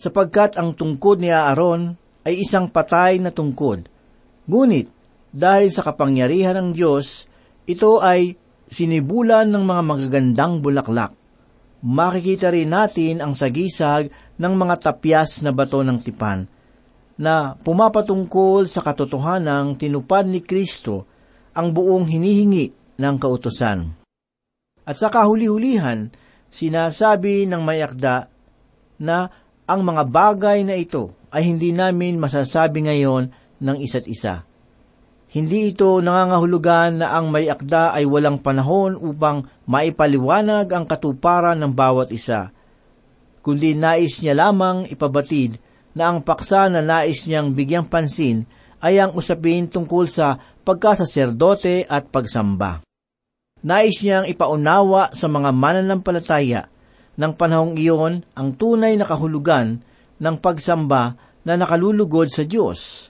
sapagkat 0.00 0.56
ang 0.56 0.72
tungkod 0.72 1.20
ni 1.20 1.28
Aaron 1.28 1.92
ay 2.24 2.40
isang 2.40 2.72
patay 2.72 3.20
na 3.20 3.28
tungkod. 3.28 3.84
Ngunit, 4.48 4.88
dahil 5.28 5.68
sa 5.68 5.84
kapangyarihan 5.84 6.56
ng 6.56 6.68
Diyos, 6.72 7.28
ito 7.68 8.00
ay 8.00 8.40
sinibulan 8.70 9.50
ng 9.50 9.64
mga 9.66 9.82
magagandang 9.82 10.62
bulaklak. 10.62 11.12
Makikita 11.82 12.54
rin 12.54 12.70
natin 12.70 13.18
ang 13.18 13.34
sagisag 13.34 14.14
ng 14.38 14.54
mga 14.54 14.74
tapyas 14.78 15.42
na 15.42 15.50
bato 15.50 15.82
ng 15.82 15.98
tipan, 15.98 16.46
na 17.20 17.58
pumapatungkol 17.58 18.70
sa 18.70 18.80
katotohanang 18.80 19.76
tinupad 19.76 20.24
ni 20.24 20.40
Kristo 20.40 21.04
ang 21.52 21.74
buong 21.74 22.06
hinihingi 22.06 22.96
ng 22.96 23.16
kautosan. 23.18 23.90
At 24.86 24.96
sa 24.96 25.10
kahuli-hulihan, 25.10 26.08
sinasabi 26.48 27.44
ng 27.50 27.60
mayakda 27.60 28.30
na 29.00 29.28
ang 29.64 29.80
mga 29.82 30.02
bagay 30.08 30.58
na 30.62 30.76
ito 30.76 31.16
ay 31.32 31.48
hindi 31.48 31.70
namin 31.70 32.20
masasabi 32.20 32.86
ngayon 32.90 33.30
ng 33.60 33.76
isa't 33.80 34.04
isa. 34.10 34.49
Hindi 35.30 35.70
ito 35.70 36.02
nangangahulugan 36.02 36.98
na 36.98 37.14
ang 37.14 37.30
may 37.30 37.46
akda 37.46 37.94
ay 37.94 38.02
walang 38.02 38.42
panahon 38.42 38.98
upang 38.98 39.46
maipaliwanag 39.62 40.66
ang 40.74 40.82
katuparan 40.90 41.54
ng 41.54 41.70
bawat 41.70 42.10
isa, 42.10 42.50
kundi 43.38 43.78
nais 43.78 44.18
niya 44.18 44.34
lamang 44.34 44.90
ipabatid 44.90 45.62
na 45.94 46.10
ang 46.10 46.26
paksa 46.26 46.66
na 46.66 46.82
nais 46.82 47.30
niyang 47.30 47.54
bigyang 47.54 47.86
pansin 47.86 48.42
ay 48.82 48.98
ang 48.98 49.14
usapin 49.14 49.70
tungkol 49.70 50.10
sa 50.10 50.34
pagkasaserdote 50.66 51.86
at 51.86 52.10
pagsamba. 52.10 52.82
Nais 53.62 54.02
niyang 54.02 54.26
ipaunawa 54.26 55.14
sa 55.14 55.30
mga 55.30 55.54
mananampalataya 55.54 56.66
ng 57.14 57.32
panahong 57.38 57.78
iyon 57.78 58.26
ang 58.34 58.58
tunay 58.58 58.98
na 58.98 59.06
kahulugan 59.06 59.78
ng 60.18 60.36
pagsamba 60.42 61.14
na 61.46 61.54
nakalulugod 61.54 62.26
sa 62.34 62.42
Diyos. 62.42 63.06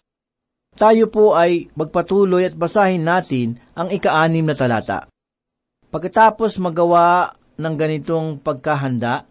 Tayo 0.81 1.13
po 1.13 1.37
ay 1.37 1.69
magpatuloy 1.77 2.49
at 2.49 2.57
basahin 2.57 3.05
natin 3.05 3.61
ang 3.77 3.93
ikaanim 3.93 4.49
na 4.49 4.57
talata. 4.57 5.13
Pagkatapos 5.93 6.57
magawa 6.57 7.37
ng 7.61 7.75
ganitong 7.77 8.41
pagkahanda, 8.41 9.29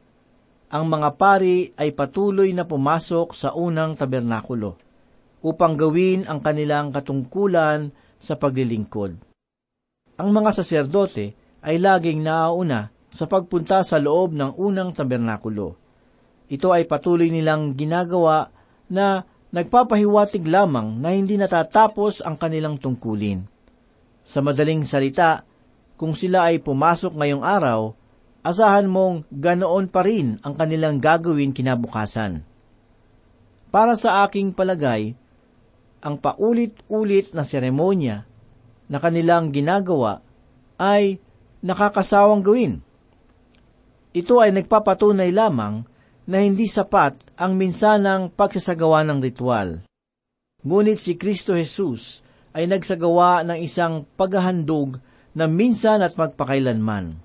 ang 0.69 0.85
mga 0.85 1.09
pari 1.17 1.73
ay 1.73 1.89
patuloy 1.97 2.53
na 2.53 2.69
pumasok 2.69 3.33
sa 3.33 3.57
unang 3.57 3.97
tabernakulo 3.97 4.77
upang 5.41 5.73
gawin 5.73 6.29
ang 6.29 6.37
kanilang 6.37 6.93
katungkulan 6.93 7.89
sa 8.21 8.37
paglilingkod. 8.37 9.17
Ang 10.21 10.29
mga 10.29 10.53
saserdote 10.53 11.33
ay 11.65 11.81
laging 11.81 12.21
naauna 12.21 12.93
sa 13.09 13.25
pagpunta 13.25 13.81
sa 13.81 13.97
loob 13.97 14.37
ng 14.37 14.53
unang 14.53 14.93
tabernakulo. 14.93 15.73
Ito 16.45 16.69
ay 16.69 16.85
patuloy 16.85 17.33
nilang 17.33 17.73
ginagawa 17.73 18.53
na 18.93 19.25
nagpapahiwatig 19.49 20.45
lamang 20.45 21.01
na 21.01 21.13
hindi 21.13 21.35
natatapos 21.37 22.21
ang 22.21 22.37
kanilang 22.37 22.77
tungkulin. 22.77 23.45
Sa 24.21 24.45
madaling 24.45 24.85
salita, 24.85 25.41
kung 25.97 26.13
sila 26.13 26.53
ay 26.53 26.61
pumasok 26.61 27.17
ngayong 27.17 27.41
araw, 27.41 27.91
asahan 28.45 28.85
mong 28.85 29.25
ganoon 29.33 29.89
pa 29.89 30.05
rin 30.05 30.37
ang 30.45 30.53
kanilang 30.53 31.01
gagawin 31.01 31.51
kinabukasan. 31.51 32.45
Para 33.69 33.93
sa 33.97 34.25
aking 34.25 34.53
palagay, 34.53 35.13
ang 35.99 36.15
paulit-ulit 36.17 37.35
na 37.35 37.43
seremonya 37.43 38.23
na 38.87 38.97
kanilang 38.97 39.51
ginagawa 39.51 40.23
ay 40.79 41.19
nakakasawang 41.59 42.41
gawin. 42.41 42.73
Ito 44.15 44.41
ay 44.41 44.55
nagpapatunay 44.55 45.29
lamang 45.29 45.85
na 46.29 46.45
hindi 46.45 46.69
sapat 46.69 47.17
ang 47.41 47.57
minsanang 47.57 48.29
pagsasagawa 48.29 49.01
ng 49.09 49.17
ritual. 49.17 49.81
Ngunit 50.61 51.01
si 51.01 51.17
Kristo 51.17 51.57
Jesus 51.57 52.21
ay 52.53 52.69
nagsagawa 52.69 53.41
ng 53.49 53.57
isang 53.65 54.05
paghahandog 54.13 55.01
na 55.33 55.49
minsan 55.49 56.05
at 56.05 56.13
magpakailanman. 56.13 57.17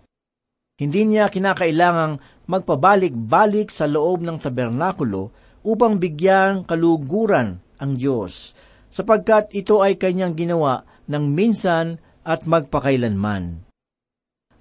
Hindi 0.80 1.00
niya 1.04 1.28
kinakailangang 1.28 2.18
magpabalik-balik 2.48 3.68
sa 3.68 3.84
loob 3.84 4.24
ng 4.24 4.40
tabernakulo 4.40 5.28
upang 5.60 6.00
bigyan 6.00 6.64
kaluguran 6.64 7.60
ang 7.76 8.00
Diyos, 8.00 8.56
sapagkat 8.88 9.52
ito 9.52 9.84
ay 9.84 10.00
kanyang 10.00 10.32
ginawa 10.32 10.84
ng 11.04 11.24
minsan 11.28 12.00
at 12.24 12.48
magpakailanman. 12.48 13.68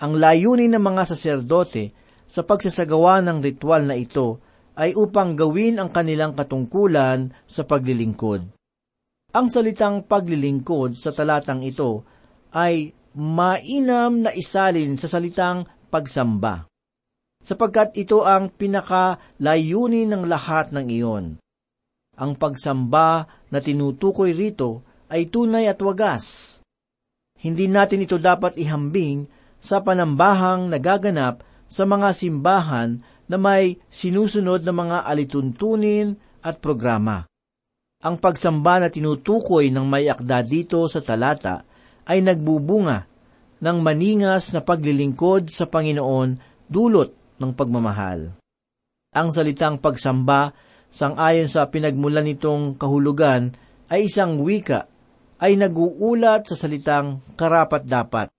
Ang 0.04 0.14
layunin 0.20 0.76
ng 0.76 0.84
mga 0.84 1.04
saserdote 1.16 2.03
sa 2.34 2.42
pagsasagawa 2.42 3.22
ng 3.22 3.46
ritual 3.46 3.86
na 3.86 3.94
ito 3.94 4.42
ay 4.74 4.98
upang 4.98 5.38
gawin 5.38 5.78
ang 5.78 5.94
kanilang 5.94 6.34
katungkulan 6.34 7.30
sa 7.46 7.62
paglilingkod. 7.62 8.42
Ang 9.38 9.48
salitang 9.54 10.10
paglilingkod 10.10 10.98
sa 10.98 11.14
talatang 11.14 11.62
ito 11.62 12.02
ay 12.58 12.90
mainam 13.14 14.26
na 14.26 14.34
isalin 14.34 14.98
sa 14.98 15.06
salitang 15.06 15.70
pagsamba, 15.94 16.66
sapagkat 17.38 17.94
ito 18.02 18.26
ang 18.26 18.50
pinakalayunin 18.50 20.10
ng 20.10 20.24
lahat 20.26 20.74
ng 20.74 20.90
iyon. 20.90 21.26
Ang 22.18 22.32
pagsamba 22.34 23.30
na 23.54 23.62
tinutukoy 23.62 24.34
rito 24.34 24.82
ay 25.14 25.30
tunay 25.30 25.70
at 25.70 25.78
wagas. 25.86 26.58
Hindi 27.38 27.70
natin 27.70 28.06
ito 28.06 28.18
dapat 28.18 28.58
ihambing 28.58 29.30
sa 29.62 29.86
panambahang 29.86 30.74
nagaganap 30.74 31.53
sa 31.74 31.90
mga 31.90 32.14
simbahan 32.14 33.02
na 33.26 33.42
may 33.42 33.82
sinusunod 33.90 34.62
na 34.62 34.74
mga 34.78 34.98
alituntunin 35.10 36.14
at 36.46 36.62
programa. 36.62 37.26
Ang 38.06 38.22
pagsamba 38.22 38.78
na 38.78 38.94
tinutukoy 38.94 39.74
ng 39.74 39.82
may 39.90 40.06
akda 40.06 40.46
dito 40.46 40.86
sa 40.86 41.02
talata 41.02 41.66
ay 42.06 42.22
nagbubunga 42.22 43.10
ng 43.58 43.78
maningas 43.82 44.54
na 44.54 44.62
paglilingkod 44.62 45.50
sa 45.50 45.66
Panginoon 45.66 46.38
dulot 46.70 47.10
ng 47.42 47.52
pagmamahal. 47.58 48.38
Ang 49.16 49.28
salitang 49.34 49.82
pagsamba, 49.82 50.54
sangayon 50.94 51.50
sa 51.50 51.66
pinagmulan 51.72 52.28
nitong 52.28 52.78
kahulugan, 52.78 53.56
ay 53.90 54.12
isang 54.12 54.38
wika 54.46 54.86
ay 55.42 55.58
naguulat 55.58 56.46
sa 56.46 56.56
salitang 56.60 57.24
karapat-dapat. 57.40 58.30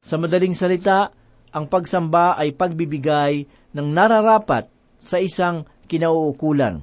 Sa 0.00 0.16
madaling 0.16 0.56
salita, 0.56 1.12
ang 1.54 1.70
pagsamba 1.70 2.34
ay 2.34 2.50
pagbibigay 2.50 3.46
ng 3.78 3.88
nararapat 3.94 4.66
sa 4.98 5.22
isang 5.22 5.62
kinauukulan. 5.86 6.82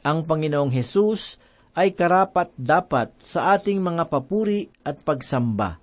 Ang 0.00 0.18
Panginoong 0.24 0.72
Hesus 0.72 1.36
ay 1.76 1.92
karapat 1.92 2.48
dapat 2.56 3.12
sa 3.20 3.52
ating 3.54 3.84
mga 3.84 4.08
papuri 4.08 4.72
at 4.80 4.96
pagsamba, 5.04 5.76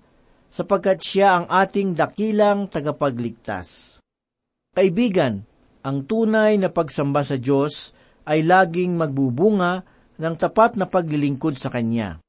sapagkat 0.50 0.98
siya 0.98 1.38
ang 1.38 1.46
ating 1.46 1.94
dakilang 1.94 2.66
tagapagligtas. 2.66 3.98
Kaibigan, 4.74 5.46
ang 5.86 6.04
tunay 6.04 6.58
na 6.58 6.68
pagsamba 6.68 7.22
sa 7.22 7.38
Diyos 7.38 7.94
ay 8.26 8.42
laging 8.42 8.98
magbubunga 8.98 9.86
ng 10.20 10.34
tapat 10.36 10.76
na 10.76 10.84
paglilingkod 10.84 11.56
sa 11.56 11.72
Kanya. 11.72 12.20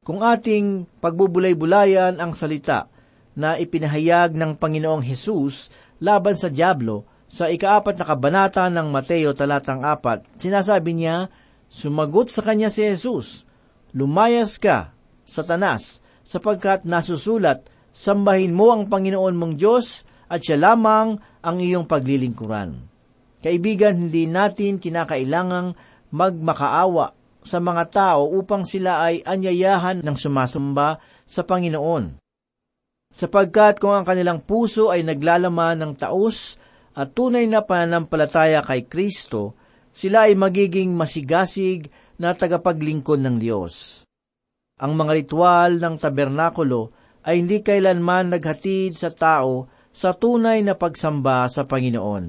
Kung 0.00 0.24
ating 0.24 0.88
pagbubulay-bulayan 1.02 2.22
ang 2.22 2.32
salita 2.32 2.88
na 3.34 3.58
ipinahayag 3.58 4.34
ng 4.34 4.58
Panginoong 4.58 5.04
Hesus 5.04 5.70
laban 6.02 6.34
sa 6.34 6.50
Diablo 6.50 7.06
sa 7.30 7.46
ikaapat 7.46 7.94
na 7.94 8.04
kabanata 8.06 8.66
ng 8.66 8.90
Mateo 8.90 9.30
talatang 9.34 9.86
apat, 9.86 10.26
sinasabi 10.42 10.98
niya, 10.98 11.30
Sumagot 11.70 12.34
sa 12.34 12.42
kanya 12.42 12.66
si 12.66 12.82
Jesus, 12.82 13.46
Lumayas 13.94 14.58
ka, 14.58 14.90
Satanas, 15.22 16.02
sapagkat 16.26 16.82
nasusulat, 16.82 17.70
Sambahin 17.90 18.54
mo 18.54 18.70
ang 18.70 18.86
Panginoon 18.86 19.34
mong 19.34 19.54
Diyos 19.58 20.06
at 20.30 20.46
siya 20.46 20.58
lamang 20.58 21.18
ang 21.42 21.56
iyong 21.58 21.90
paglilingkuran. 21.90 22.86
Kaibigan, 23.42 23.98
hindi 23.98 24.30
natin 24.30 24.78
kinakailangang 24.78 25.74
magmakaawa 26.14 27.06
sa 27.40 27.58
mga 27.58 27.84
tao 27.90 28.30
upang 28.30 28.62
sila 28.62 29.10
ay 29.10 29.24
anyayahan 29.26 30.04
ng 30.04 30.16
sumasamba 30.16 31.00
sa 31.26 31.42
Panginoon. 31.42 32.19
Sapagkat 33.10 33.82
kung 33.82 33.90
ang 33.90 34.06
kanilang 34.06 34.38
puso 34.46 34.94
ay 34.94 35.02
naglalaman 35.02 35.82
ng 35.82 35.92
taos 35.98 36.54
at 36.94 37.10
tunay 37.10 37.50
na 37.50 37.66
pananampalataya 37.66 38.62
kay 38.62 38.86
Kristo, 38.86 39.58
sila 39.90 40.30
ay 40.30 40.38
magiging 40.38 40.94
masigasig 40.94 41.90
na 42.22 42.38
tagapaglingkod 42.38 43.18
ng 43.18 43.36
Diyos. 43.42 44.06
Ang 44.78 44.94
mga 44.94 45.12
ritual 45.12 45.82
ng 45.82 45.94
tabernakulo 45.98 46.94
ay 47.26 47.42
hindi 47.42 47.60
kailanman 47.60 48.32
naghatid 48.32 48.96
sa 48.96 49.10
tao 49.10 49.66
sa 49.90 50.14
tunay 50.14 50.62
na 50.62 50.78
pagsamba 50.78 51.50
sa 51.50 51.66
Panginoon, 51.66 52.24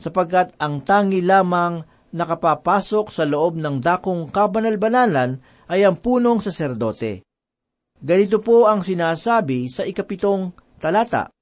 sapagkat 0.00 0.56
ang 0.56 0.80
tangi 0.80 1.20
lamang 1.20 1.84
nakapapasok 2.16 3.12
sa 3.12 3.28
loob 3.28 3.60
ng 3.60 3.84
dakong 3.84 4.32
kabanal-banalan 4.32 5.36
ay 5.68 5.84
ang 5.84 6.00
punong 6.00 6.40
saserdote. 6.40 7.25
Ganito 7.96 8.44
po 8.44 8.68
ang 8.68 8.84
sinasabi 8.84 9.72
sa 9.72 9.88
ikapitong 9.88 10.52
talata. 10.76 11.32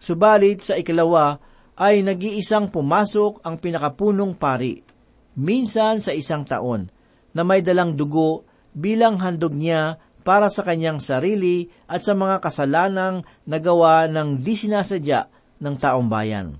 Subalit 0.00 0.64
sa 0.64 0.80
ikalawa 0.80 1.36
ay 1.76 2.00
nag-iisang 2.00 2.72
pumasok 2.72 3.44
ang 3.44 3.60
pinakapunong 3.60 4.34
pari, 4.34 4.80
minsan 5.36 6.00
sa 6.00 6.16
isang 6.16 6.48
taon, 6.48 6.88
na 7.32 7.42
may 7.44 7.60
dalang 7.60 7.96
dugo 7.96 8.44
bilang 8.72 9.20
handog 9.20 9.52
niya 9.52 10.00
para 10.24 10.48
sa 10.48 10.64
kanyang 10.64 11.02
sarili 11.02 11.68
at 11.90 12.04
sa 12.06 12.16
mga 12.16 12.40
kasalanang 12.40 13.26
nagawa 13.44 14.08
ng 14.08 14.40
di 14.40 14.54
sinasadya 14.56 15.28
ng 15.60 15.74
taong 15.76 16.08
bayan. 16.08 16.56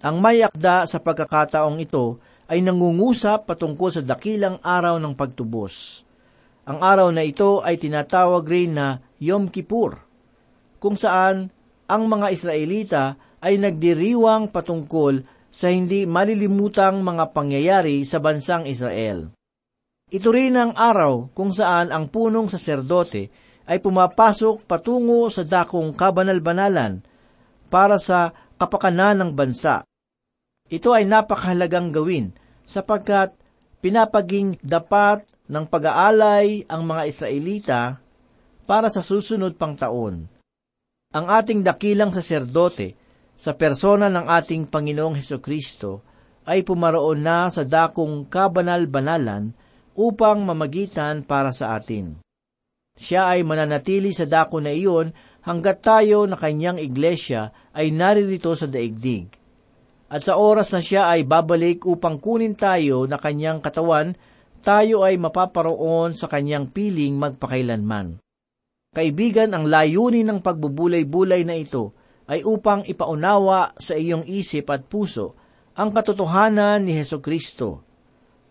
Ang 0.00 0.16
may 0.18 0.40
akda 0.40 0.88
sa 0.88 0.98
pagkakataong 0.98 1.76
ito 1.78 2.18
ay 2.48 2.64
nangungusap 2.64 3.46
patungkol 3.46 3.92
sa 3.92 4.02
dakilang 4.02 4.58
araw 4.64 4.96
ng 4.98 5.12
pagtubos. 5.12 6.02
Ang 6.68 6.78
araw 6.84 7.08
na 7.08 7.24
ito 7.24 7.64
ay 7.64 7.80
tinatawag 7.80 8.44
rin 8.44 8.76
na 8.76 9.00
Yom 9.16 9.48
Kippur, 9.48 10.00
kung 10.76 10.96
saan 10.96 11.48
ang 11.88 12.02
mga 12.06 12.28
Israelita 12.32 13.02
ay 13.40 13.56
nagdiriwang 13.56 14.52
patungkol 14.52 15.24
sa 15.50 15.72
hindi 15.72 16.06
malilimutang 16.06 17.02
mga 17.02 17.34
pangyayari 17.34 18.06
sa 18.06 18.22
bansang 18.22 18.70
Israel. 18.70 19.34
Ito 20.10 20.28
rin 20.30 20.54
ang 20.58 20.74
araw 20.74 21.30
kung 21.34 21.50
saan 21.50 21.90
ang 21.90 22.10
punong 22.10 22.50
saserdote 22.50 23.30
ay 23.70 23.78
pumapasok 23.78 24.66
patungo 24.66 25.30
sa 25.30 25.46
dakong 25.46 25.94
kabanal-banalan 25.94 27.02
para 27.70 27.98
sa 28.02 28.34
kapakanan 28.58 29.22
ng 29.22 29.30
bansa. 29.38 29.86
Ito 30.70 30.94
ay 30.94 31.06
napakahalagang 31.06 31.94
gawin 31.94 32.34
sapagkat 32.66 33.34
pinapaging 33.78 34.58
dapat 34.62 35.29
ng 35.50 35.64
pag-aalay 35.66 36.70
ang 36.70 36.86
mga 36.86 37.02
Israelita 37.10 37.80
para 38.70 38.86
sa 38.86 39.02
susunod 39.02 39.58
pang 39.58 39.74
taon. 39.74 40.30
Ang 41.10 41.26
ating 41.26 41.66
dakilang 41.66 42.14
saserdote 42.14 42.94
sa 43.34 43.58
persona 43.58 44.06
ng 44.06 44.30
ating 44.30 44.70
Panginoong 44.70 45.18
Heso 45.18 45.42
Kristo 45.42 46.06
ay 46.46 46.62
pumaroon 46.62 47.26
na 47.26 47.50
sa 47.50 47.66
dakong 47.66 48.30
kabanal-banalan 48.30 49.50
upang 49.98 50.46
mamagitan 50.46 51.26
para 51.26 51.50
sa 51.50 51.74
atin. 51.74 52.22
Siya 52.94 53.34
ay 53.34 53.42
mananatili 53.42 54.14
sa 54.14 54.28
dako 54.30 54.62
na 54.62 54.70
iyon 54.70 55.10
hanggat 55.42 55.82
tayo 55.82 56.30
na 56.30 56.38
kanyang 56.38 56.78
iglesia 56.78 57.50
ay 57.74 57.90
naririto 57.90 58.54
sa 58.54 58.70
daigdig. 58.70 59.34
At 60.10 60.26
sa 60.26 60.38
oras 60.38 60.70
na 60.74 60.82
siya 60.82 61.10
ay 61.10 61.26
babalik 61.26 61.86
upang 61.86 62.18
kunin 62.18 62.58
tayo 62.58 63.06
na 63.06 63.16
kanyang 63.18 63.62
katawan, 63.62 64.14
tayo 64.60 65.02
ay 65.02 65.16
mapaparoon 65.16 66.12
sa 66.14 66.28
kanyang 66.28 66.68
piling 66.68 67.16
magpakailanman. 67.16 68.20
Kaibigan, 68.90 69.54
ang 69.54 69.70
layunin 69.70 70.26
ng 70.26 70.40
pagbubulay-bulay 70.42 71.46
na 71.46 71.56
ito 71.56 71.94
ay 72.30 72.46
upang 72.46 72.86
ipaunawa 72.86 73.74
sa 73.78 73.98
iyong 73.98 74.26
isip 74.26 74.70
at 74.70 74.86
puso 74.86 75.34
ang 75.74 75.90
katotohanan 75.90 76.86
ni 76.86 76.94
Heso 76.94 77.18
Kristo. 77.18 77.86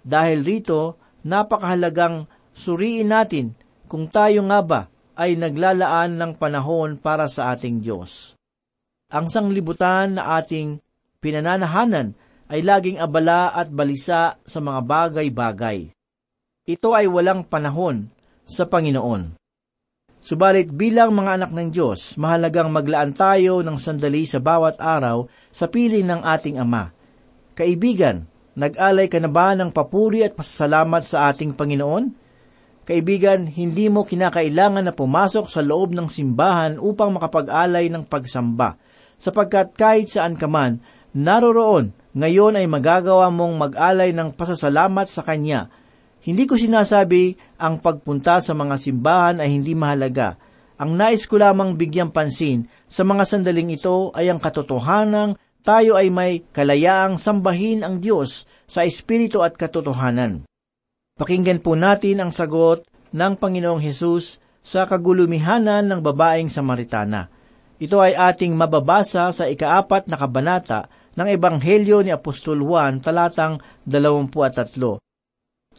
Dahil 0.03 0.43
rito, 0.43 0.97
napakahalagang 1.27 2.25
suriin 2.55 3.11
natin 3.11 3.55
kung 3.85 4.07
tayo 4.07 4.43
nga 4.47 4.59
ba 4.63 4.81
ay 5.19 5.35
naglalaan 5.35 6.15
ng 6.15 6.31
panahon 6.39 6.95
para 6.95 7.27
sa 7.27 7.51
ating 7.51 7.83
Diyos. 7.83 8.39
Ang 9.11 9.27
sanglibutan 9.27 10.15
na 10.15 10.39
ating 10.39 10.79
pinananahanan 11.19 12.15
ay 12.47 12.63
laging 12.63 12.97
abala 12.97 13.51
at 13.51 13.67
balisa 13.67 14.39
sa 14.39 14.59
mga 14.63 14.79
bagay-bagay. 14.87 15.91
Ito 16.69 16.93
ay 16.93 17.09
walang 17.09 17.49
panahon 17.49 18.13
sa 18.45 18.69
Panginoon. 18.69 19.41
Subalit 20.21 20.69
bilang 20.69 21.17
mga 21.17 21.41
anak 21.41 21.51
ng 21.57 21.73
Diyos, 21.73 22.13
mahalagang 22.21 22.69
maglaan 22.69 23.17
tayo 23.17 23.65
ng 23.65 23.73
sandali 23.73 24.29
sa 24.29 24.37
bawat 24.37 24.77
araw 24.77 25.25
sa 25.49 25.65
piling 25.65 26.05
ng 26.05 26.21
ating 26.21 26.61
Ama. 26.61 26.93
Kaibigan, 27.57 28.29
nag-alay 28.53 29.09
ka 29.09 29.17
na 29.17 29.33
ba 29.33 29.57
ng 29.57 29.73
papuri 29.73 30.21
at 30.21 30.37
pasasalamat 30.37 31.01
sa 31.01 31.33
ating 31.33 31.57
Panginoon? 31.57 32.13
Kaibigan, 32.85 33.49
hindi 33.49 33.89
mo 33.89 34.05
kinakailangan 34.05 34.85
na 34.85 34.93
pumasok 34.93 35.49
sa 35.49 35.65
loob 35.65 35.97
ng 35.97 36.05
simbahan 36.05 36.77
upang 36.77 37.17
makapag-alay 37.17 37.89
ng 37.89 38.05
pagsamba, 38.05 38.77
sapagkat 39.17 39.73
kahit 39.73 40.13
saan 40.13 40.37
ka 40.37 40.45
man, 40.45 40.85
naroroon, 41.17 41.97
ngayon 42.13 42.61
ay 42.61 42.69
magagawa 42.69 43.33
mong 43.33 43.57
mag-alay 43.57 44.13
ng 44.13 44.37
pasasalamat 44.37 45.09
sa 45.09 45.25
Kanya. 45.25 45.78
Hindi 46.19 46.43
ko 46.47 46.59
sinasabi 46.59 47.39
ang 47.55 47.79
pagpunta 47.79 48.43
sa 48.43 48.51
mga 48.51 48.75
simbahan 48.75 49.39
ay 49.39 49.55
hindi 49.55 49.71
mahalaga. 49.71 50.35
Ang 50.79 50.99
nais 50.99 51.27
ko 51.27 51.39
lamang 51.39 51.75
bigyang 51.75 52.11
pansin 52.11 52.67
sa 52.87 53.03
mga 53.03 53.23
sandaling 53.27 53.71
ito 53.75 54.11
ay 54.15 54.31
ang 54.31 54.39
katotohanang 54.39 55.35
tayo 55.59 55.99
ay 55.99 56.07
may 56.07 56.43
kalayaang 56.55 57.19
sambahin 57.19 57.83
ang 57.83 57.99
Diyos 57.99 58.47
sa 58.63 58.87
Espiritu 58.87 59.43
at 59.43 59.59
katotohanan. 59.59 60.47
Pakinggan 61.19 61.59
po 61.59 61.75
natin 61.75 62.23
ang 62.23 62.31
sagot 62.31 62.87
ng 63.11 63.33
Panginoong 63.35 63.83
Hesus 63.83 64.39
sa 64.63 64.87
kagulumihanan 64.87 65.83
ng 65.83 65.99
babaeng 65.99 66.47
Samaritana. 66.47 67.27
Ito 67.79 67.99
ay 67.99 68.15
ating 68.15 68.55
mababasa 68.55 69.31
sa 69.31 69.47
ikaapat 69.47 70.07
na 70.11 70.15
kabanata 70.19 70.87
ng 71.15 71.27
Ebanghelyo 71.27 72.03
ni 72.03 72.11
Apostol 72.11 72.63
Juan 72.63 73.03
talatang 73.03 73.59
23. 73.83 75.08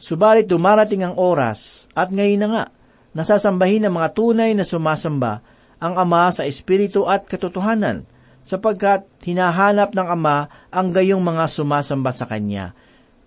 Subalit 0.01 0.49
dumarating 0.49 1.05
ang 1.05 1.13
oras 1.13 1.85
at 1.93 2.09
ngayon 2.09 2.41
na 2.41 2.47
nga, 2.49 2.65
nasasambahin 3.13 3.85
ng 3.85 3.93
mga 3.93 4.09
tunay 4.17 4.57
na 4.57 4.65
sumasamba 4.65 5.45
ang 5.77 5.93
Ama 5.93 6.33
sa 6.33 6.41
Espiritu 6.41 7.05
at 7.05 7.29
katotohanan, 7.29 8.09
sapagkat 8.41 9.05
hinahanap 9.21 9.93
ng 9.93 10.07
Ama 10.09 10.49
ang 10.73 10.89
gayong 10.89 11.21
mga 11.21 11.45
sumasamba 11.45 12.09
sa 12.09 12.25
Kanya. 12.25 12.73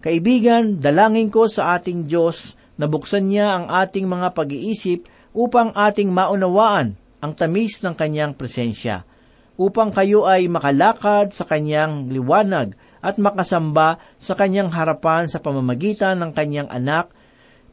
Kaibigan, 0.03 0.83
dalangin 0.83 1.31
ko 1.31 1.47
sa 1.47 1.79
ating 1.79 2.11
Diyos 2.11 2.59
na 2.75 2.91
buksan 2.91 3.31
niya 3.31 3.55
ang 3.55 3.71
ating 3.71 4.11
mga 4.11 4.35
pag-iisip 4.35 5.07
upang 5.31 5.71
ating 5.79 6.11
maunawaan 6.11 6.99
ang 7.23 7.33
tamis 7.39 7.81
ng 7.87 7.95
kanyang 7.95 8.35
presensya, 8.35 9.07
upang 9.55 9.95
kayo 9.95 10.27
ay 10.27 10.51
makalakad 10.51 11.31
sa 11.31 11.47
kanyang 11.47 12.11
liwanag 12.11 12.75
at 13.05 13.21
makasamba 13.21 14.01
sa 14.17 14.33
kanyang 14.33 14.73
harapan 14.73 15.29
sa 15.29 15.45
pamamagitan 15.45 16.17
ng 16.25 16.33
kanyang 16.33 16.73
anak, 16.73 17.13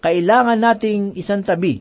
kailangan 0.04 0.60
nating 0.60 1.16
isang 1.16 1.40
tabi 1.40 1.80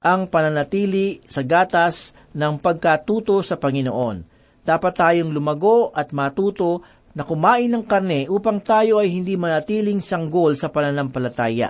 ang 0.00 0.32
pananatili 0.32 1.20
sa 1.28 1.44
gatas 1.44 2.16
ng 2.32 2.56
pagkatuto 2.56 3.44
sa 3.44 3.60
Panginoon. 3.60 4.24
Dapat 4.64 4.92
tayong 4.96 5.28
lumago 5.28 5.92
at 5.92 6.16
matuto 6.16 6.80
na 7.12 7.20
kumain 7.20 7.68
ng 7.68 7.84
karne 7.84 8.24
upang 8.32 8.64
tayo 8.64 8.96
ay 8.96 9.12
hindi 9.12 9.36
manatiling 9.36 10.00
sanggol 10.00 10.56
sa 10.56 10.72
pananampalataya. 10.72 11.68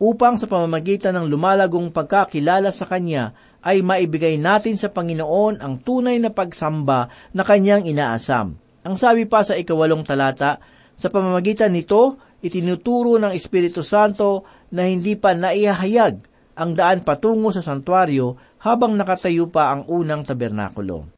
Upang 0.00 0.40
sa 0.40 0.48
pamamagitan 0.48 1.12
ng 1.12 1.26
lumalagong 1.28 1.92
pagkakilala 1.92 2.72
sa 2.72 2.88
Kanya 2.88 3.36
ay 3.60 3.84
maibigay 3.84 4.40
natin 4.40 4.80
sa 4.80 4.88
Panginoon 4.88 5.60
ang 5.60 5.76
tunay 5.84 6.16
na 6.16 6.32
pagsamba 6.32 7.12
na 7.36 7.42
Kanyang 7.44 7.84
inaasam. 7.84 8.61
Ang 8.82 8.98
sabi 8.98 9.30
pa 9.30 9.46
sa 9.46 9.54
ikawalong 9.54 10.02
talata, 10.02 10.58
sa 10.98 11.08
pamamagitan 11.08 11.70
nito, 11.70 12.18
itinuturo 12.42 13.16
ng 13.22 13.32
Espiritu 13.32 13.80
Santo 13.80 14.42
na 14.74 14.90
hindi 14.90 15.14
pa 15.14 15.32
naihahayag 15.32 16.14
ang 16.58 16.70
daan 16.76 17.00
patungo 17.00 17.54
sa 17.54 17.64
santuario 17.64 18.36
habang 18.60 18.98
nakatayo 18.98 19.48
pa 19.48 19.72
ang 19.72 19.88
unang 19.88 20.26
tabernakulo. 20.26 21.08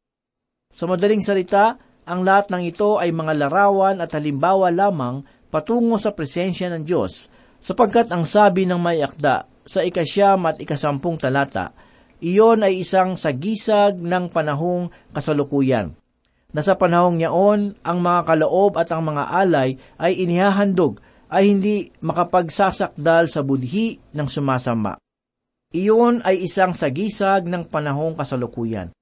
Sa 0.70 0.84
madaling 0.86 1.24
salita, 1.24 1.76
ang 2.04 2.20
lahat 2.20 2.52
ng 2.52 2.62
ito 2.68 3.00
ay 3.00 3.10
mga 3.10 3.32
larawan 3.46 4.04
at 4.04 4.12
halimbawa 4.12 4.68
lamang 4.68 5.24
patungo 5.48 5.96
sa 5.96 6.12
presensya 6.12 6.68
ng 6.68 6.84
Diyos, 6.84 7.32
sapagkat 7.64 8.12
ang 8.12 8.28
sabi 8.28 8.68
ng 8.68 8.76
may 8.76 9.00
akda 9.00 9.48
sa 9.64 9.80
ikasyam 9.80 10.44
at 10.44 10.60
ikasampung 10.60 11.16
talata, 11.16 11.72
iyon 12.20 12.60
ay 12.60 12.84
isang 12.84 13.16
sagisag 13.16 14.04
ng 14.04 14.28
panahong 14.28 14.92
kasalukuyan. 15.16 15.96
Na 16.54 16.62
sa 16.62 16.78
panahong 16.78 17.18
niyaon, 17.18 17.82
ang 17.82 17.98
mga 17.98 18.30
kaloob 18.30 18.78
at 18.78 18.94
ang 18.94 19.02
mga 19.02 19.26
alay 19.26 19.74
ay 19.98 20.22
inihahandog 20.22 21.02
ay 21.26 21.50
hindi 21.50 21.90
makapagsasakdal 21.98 23.26
sa 23.26 23.42
budhi 23.42 23.98
ng 24.14 24.28
sumasama. 24.30 24.94
Iyon 25.74 26.22
ay 26.22 26.46
isang 26.46 26.70
sagisag 26.70 27.50
ng 27.50 27.66
panahong 27.66 28.14
kasalukuyan. 28.14 28.94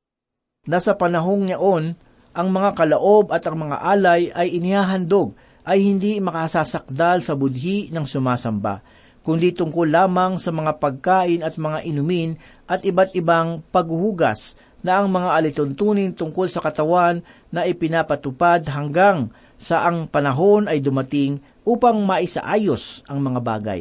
Nasa 0.65 0.97
panahong 0.97 1.53
niyaon, 1.53 1.93
ang 2.33 2.49
mga 2.49 2.73
kalaob 2.73 3.29
at 3.29 3.45
ang 3.45 3.69
mga 3.69 3.77
alay 3.85 4.33
ay 4.33 4.57
inihahandog 4.57 5.37
ay 5.69 5.85
hindi 5.85 6.17
makasasakdal 6.25 7.21
sa 7.21 7.37
budhi 7.37 7.93
ng 7.93 8.09
sumasamba, 8.09 8.81
kundi 9.21 9.53
tungkol 9.53 9.93
lamang 9.93 10.41
sa 10.41 10.49
mga 10.49 10.81
pagkain 10.81 11.45
at 11.45 11.61
mga 11.61 11.85
inumin 11.85 12.41
at 12.65 12.81
iba't 12.89 13.13
ibang 13.13 13.61
paghuhugas 13.69 14.57
na 14.83 15.01
ang 15.03 15.09
mga 15.09 15.39
alituntunin 15.39 16.13
tungkol 16.13 16.51
sa 16.51 16.61
katawan 16.63 17.23
na 17.49 17.67
ipinapatupad 17.67 18.67
hanggang 18.69 19.31
sa 19.57 19.87
ang 19.87 20.11
panahon 20.11 20.67
ay 20.67 20.83
dumating 20.83 21.39
upang 21.63 22.03
maisaayos 22.03 23.07
ang 23.07 23.23
mga 23.23 23.41
bagay. 23.41 23.81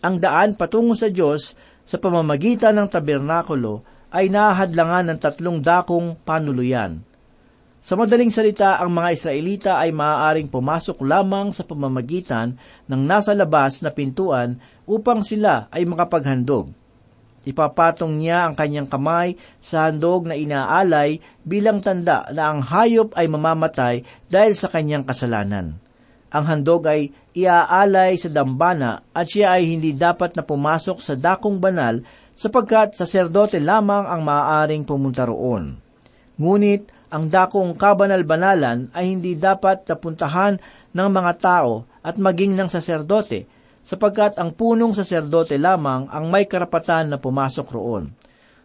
Ang 0.00 0.16
daan 0.16 0.56
patungo 0.56 0.96
sa 0.96 1.12
Diyos 1.12 1.52
sa 1.84 2.00
pamamagitan 2.00 2.74
ng 2.76 2.88
tabernakulo 2.88 3.84
ay 4.10 4.32
nahadlangan 4.32 5.12
ng 5.12 5.18
tatlong 5.20 5.60
dakong 5.60 6.16
panuluyan– 6.24 6.98
sa 7.86 7.94
madaling 7.94 8.34
salita, 8.34 8.82
ang 8.82 8.90
mga 8.90 9.14
Israelita 9.14 9.72
ay 9.78 9.94
maaaring 9.94 10.50
pumasok 10.50 11.06
lamang 11.06 11.54
sa 11.54 11.62
pamamagitan 11.62 12.58
ng 12.90 13.00
nasa 13.06 13.30
labas 13.30 13.78
na 13.78 13.94
pintuan 13.94 14.58
upang 14.90 15.22
sila 15.22 15.70
ay 15.70 15.86
makapaghandog. 15.86 16.74
Ipapatong 17.46 18.18
niya 18.18 18.50
ang 18.50 18.58
kanyang 18.58 18.90
kamay 18.90 19.38
sa 19.62 19.86
handog 19.86 20.26
na 20.26 20.34
inaalay 20.34 21.22
bilang 21.46 21.78
tanda 21.78 22.26
na 22.34 22.50
ang 22.50 22.58
hayop 22.58 23.14
ay 23.14 23.30
mamamatay 23.30 24.02
dahil 24.26 24.58
sa 24.58 24.66
kanyang 24.66 25.06
kasalanan. 25.06 25.78
Ang 26.34 26.44
handog 26.50 26.90
ay 26.90 27.14
iaalay 27.38 28.18
sa 28.18 28.34
dambana 28.34 29.06
at 29.14 29.30
siya 29.30 29.62
ay 29.62 29.70
hindi 29.70 29.94
dapat 29.94 30.34
na 30.34 30.42
pumasok 30.42 30.98
sa 30.98 31.14
dakong 31.14 31.62
banal 31.62 32.02
sapagkat 32.34 32.98
saserdote 32.98 33.62
lamang 33.62 34.10
ang 34.10 34.26
maaaring 34.26 34.82
pumunta 34.82 35.22
roon. 35.22 35.78
Ngunit 36.36 36.90
ang 37.14 37.30
dakong 37.30 37.78
kabanal-banalan 37.78 38.90
ay 38.90 39.14
hindi 39.14 39.38
dapat 39.38 39.86
napuntahan 39.86 40.58
ng 40.90 41.08
mga 41.14 41.32
tao 41.38 41.86
at 42.02 42.18
maging 42.18 42.58
ng 42.58 42.66
saserdote, 42.66 43.46
sapagkat 43.86 44.34
ang 44.34 44.50
punong 44.50 44.98
saserdote 44.98 45.54
lamang 45.62 46.10
ang 46.10 46.26
may 46.26 46.50
karapatan 46.50 47.06
na 47.06 47.22
pumasok 47.22 47.66
roon. 47.70 48.10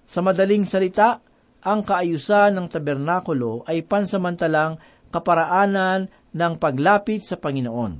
Sa 0.09 0.25
madaling 0.25 0.65
salita, 0.65 1.21
ang 1.61 1.85
kaayusan 1.85 2.57
ng 2.57 2.65
tabernakulo 2.65 3.61
ay 3.69 3.85
pansamantalang 3.85 4.81
kaparaanan 5.13 6.09
ng 6.33 6.53
paglapit 6.57 7.21
sa 7.21 7.37
Panginoon. 7.37 7.93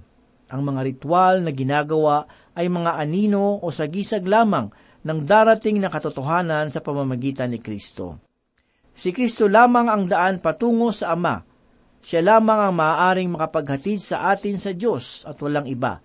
Ang 0.50 0.62
mga 0.66 0.82
ritual 0.82 1.46
na 1.46 1.54
ginagawa 1.54 2.26
ay 2.58 2.66
mga 2.66 2.98
anino 2.98 3.62
o 3.62 3.70
sagisag 3.70 4.26
lamang 4.26 4.74
ng 5.06 5.20
darating 5.22 5.78
na 5.78 5.94
katotohanan 5.94 6.74
sa 6.74 6.82
pamamagitan 6.82 7.54
ni 7.54 7.62
Kristo. 7.62 8.18
Si 8.92 9.14
Kristo 9.14 9.46
lamang 9.46 9.88
ang 9.88 10.10
daan 10.10 10.42
patungo 10.42 10.90
sa 10.90 11.14
Ama. 11.14 11.46
Siya 12.02 12.26
lamang 12.26 12.60
ang 12.66 12.74
maaaring 12.74 13.30
makapaghatid 13.30 14.02
sa 14.02 14.34
atin 14.34 14.58
sa 14.58 14.74
Diyos 14.74 15.22
at 15.24 15.38
walang 15.38 15.70
iba. 15.70 16.02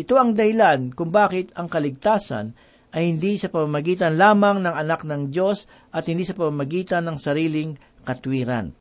Ito 0.00 0.16
ang 0.16 0.32
dahilan 0.32 0.96
kung 0.96 1.12
bakit 1.12 1.52
ang 1.52 1.68
kaligtasan 1.68 2.56
ay 2.96 3.12
hindi 3.12 3.36
sa 3.36 3.52
pamamagitan 3.52 4.16
lamang 4.16 4.64
ng 4.64 4.72
anak 4.72 5.04
ng 5.04 5.28
Diyos 5.28 5.68
at 5.92 6.08
hindi 6.08 6.24
sa 6.24 6.32
pamamagitan 6.32 7.04
ng 7.04 7.16
sariling 7.20 7.76
katwiran. 8.00 8.72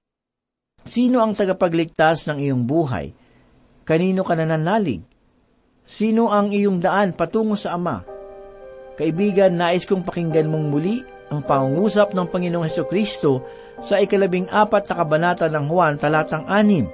Sino 0.87 1.19
ang 1.19 1.35
tagapagligtas 1.35 2.23
ng 2.31 2.39
iyong 2.39 2.63
buhay? 2.63 3.11
Kanino 3.83 4.23
ka 4.23 4.31
nananalig? 4.39 5.03
Sino 5.83 6.31
ang 6.31 6.55
iyong 6.55 6.79
daan 6.79 7.11
patungo 7.11 7.59
sa 7.59 7.75
Ama? 7.75 7.99
Kaibigan, 8.95 9.59
nais 9.59 9.83
kong 9.83 10.07
pakinggan 10.07 10.47
mong 10.47 10.65
muli 10.71 11.03
ang 11.27 11.43
pangungusap 11.43 12.15
ng 12.15 12.31
Panginoong 12.31 12.63
Heso 12.63 12.87
Kristo 12.87 13.43
sa 13.83 13.99
ikalabing 13.99 14.47
apat 14.47 14.87
na 14.87 14.95
kabanata 14.95 15.45
ng 15.51 15.65
Juan 15.67 15.99
talatang 15.99 16.47
anim. 16.47 16.87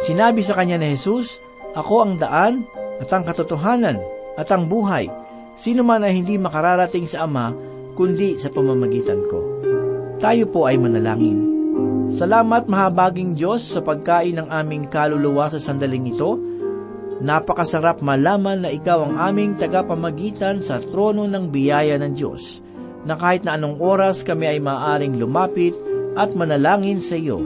Sinabi 0.00 0.40
sa 0.40 0.56
kanya 0.56 0.80
ni 0.80 0.96
Jesus, 0.96 1.44
Ako 1.76 1.94
ang 2.08 2.14
daan 2.16 2.64
at 2.98 3.08
ang 3.10 3.24
katotohanan 3.24 3.98
at 4.38 4.48
ang 4.50 4.66
buhay. 4.66 5.10
Sino 5.58 5.82
man 5.82 6.06
ay 6.06 6.22
hindi 6.22 6.38
makararating 6.38 7.06
sa 7.06 7.26
Ama, 7.26 7.50
kundi 7.98 8.38
sa 8.38 8.46
pamamagitan 8.50 9.18
ko. 9.26 9.38
Tayo 10.22 10.46
po 10.50 10.70
ay 10.70 10.78
manalangin. 10.78 11.58
Salamat 12.08 12.70
mahabaging 12.70 13.34
Diyos 13.36 13.66
sa 13.66 13.82
pagkain 13.82 14.38
ng 14.38 14.48
aming 14.48 14.86
kaluluwa 14.88 15.50
sa 15.50 15.60
sandaling 15.60 16.14
ito. 16.14 16.38
Napakasarap 17.18 18.00
malaman 18.00 18.62
na 18.62 18.70
ikaw 18.70 19.02
ang 19.02 19.14
aming 19.18 19.58
tagapamagitan 19.58 20.62
sa 20.62 20.78
trono 20.78 21.26
ng 21.26 21.50
biyaya 21.50 21.98
ng 21.98 22.12
Diyos, 22.14 22.62
na 23.02 23.18
kahit 23.18 23.42
na 23.42 23.58
anong 23.58 23.82
oras 23.82 24.22
kami 24.22 24.46
ay 24.46 24.62
maaaring 24.62 25.18
lumapit 25.18 25.74
at 26.14 26.32
manalangin 26.38 27.02
sa 27.02 27.18
iyo. 27.18 27.42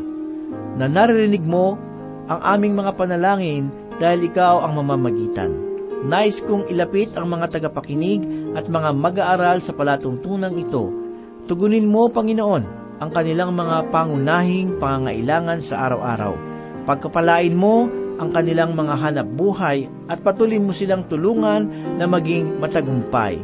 Na 0.76 0.88
naririnig 0.88 1.44
mo 1.44 1.80
ang 2.28 2.40
aming 2.56 2.76
mga 2.76 2.92
panalangin 2.94 3.72
dahil 3.98 4.30
ikaw 4.30 4.64
ang 4.64 4.78
mamamagitan. 4.78 5.72
Nais 6.02 6.42
kong 6.42 6.66
ilapit 6.66 7.14
ang 7.14 7.30
mga 7.30 7.46
tagapakinig 7.58 8.26
at 8.58 8.66
mga 8.66 8.90
mag-aaral 8.90 9.62
sa 9.62 9.70
palatuntunan 9.70 10.50
ito. 10.58 10.90
Tugunin 11.46 11.86
mo, 11.86 12.10
Panginoon, 12.10 12.82
ang 12.98 13.10
kanilang 13.14 13.54
mga 13.54 13.86
pangunahing 13.94 14.82
pangangailangan 14.82 15.62
sa 15.62 15.86
araw-araw. 15.86 16.34
Pagkapalain 16.90 17.54
mo 17.54 17.86
ang 18.18 18.34
kanilang 18.34 18.74
mga 18.74 18.98
hanap 18.98 19.28
buhay 19.30 19.86
at 20.10 20.18
patulin 20.26 20.66
mo 20.66 20.74
silang 20.74 21.06
tulungan 21.06 21.70
na 21.98 22.06
maging 22.10 22.58
matagumpay. 22.58 23.38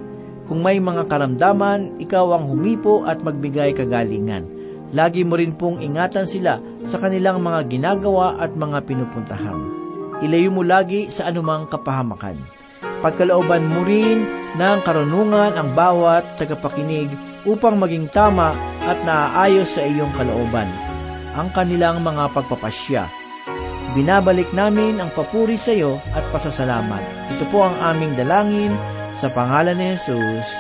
Kung 0.51 0.59
may 0.59 0.83
mga 0.83 1.07
karamdaman, 1.07 2.03
ikaw 2.03 2.35
ang 2.35 2.51
humipo 2.51 3.07
at 3.07 3.23
magbigay 3.23 3.71
kagalingan. 3.71 4.51
Lagi 4.91 5.23
mo 5.23 5.39
rin 5.39 5.55
pong 5.55 5.79
ingatan 5.79 6.27
sila 6.27 6.59
sa 6.83 6.99
kanilang 6.99 7.39
mga 7.39 7.71
ginagawa 7.71 8.35
at 8.41 8.57
mga 8.59 8.83
pinupuntahan 8.83 9.78
ilayo 10.25 10.51
mo 10.51 10.63
lagi 10.67 11.11
sa 11.11 11.31
anumang 11.31 11.67
kapahamakan. 11.71 12.39
Pagkalooban 12.99 13.63
mo 13.71 13.87
rin 13.87 14.27
ng 14.59 14.79
karunungan 14.83 15.55
ang 15.55 15.71
bawat 15.75 16.25
tagapakinig 16.35 17.07
upang 17.47 17.79
maging 17.79 18.11
tama 18.11 18.55
at 18.83 18.99
naaayos 19.07 19.71
sa 19.71 19.87
iyong 19.87 20.11
kalooban 20.19 20.67
ang 21.39 21.55
kanilang 21.55 22.03
mga 22.03 22.35
pagpapasya. 22.35 23.07
Binabalik 23.95 24.51
namin 24.51 24.99
ang 24.99 25.15
papuri 25.15 25.55
sa 25.55 25.71
iyo 25.71 26.03
at 26.13 26.27
pasasalamat. 26.35 27.01
Ito 27.39 27.47
po 27.55 27.71
ang 27.71 27.79
aming 27.95 28.19
dalangin 28.19 28.75
sa 29.15 29.31
pangalan 29.31 29.79
ni 29.79 29.95
Jesus. 29.95 30.51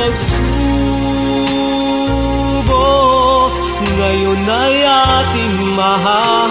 Pagsubok, 0.00 0.32
ngayon 4.00 4.48
ay 4.48 4.80
ating 4.80 5.76
maharap. 5.76 6.49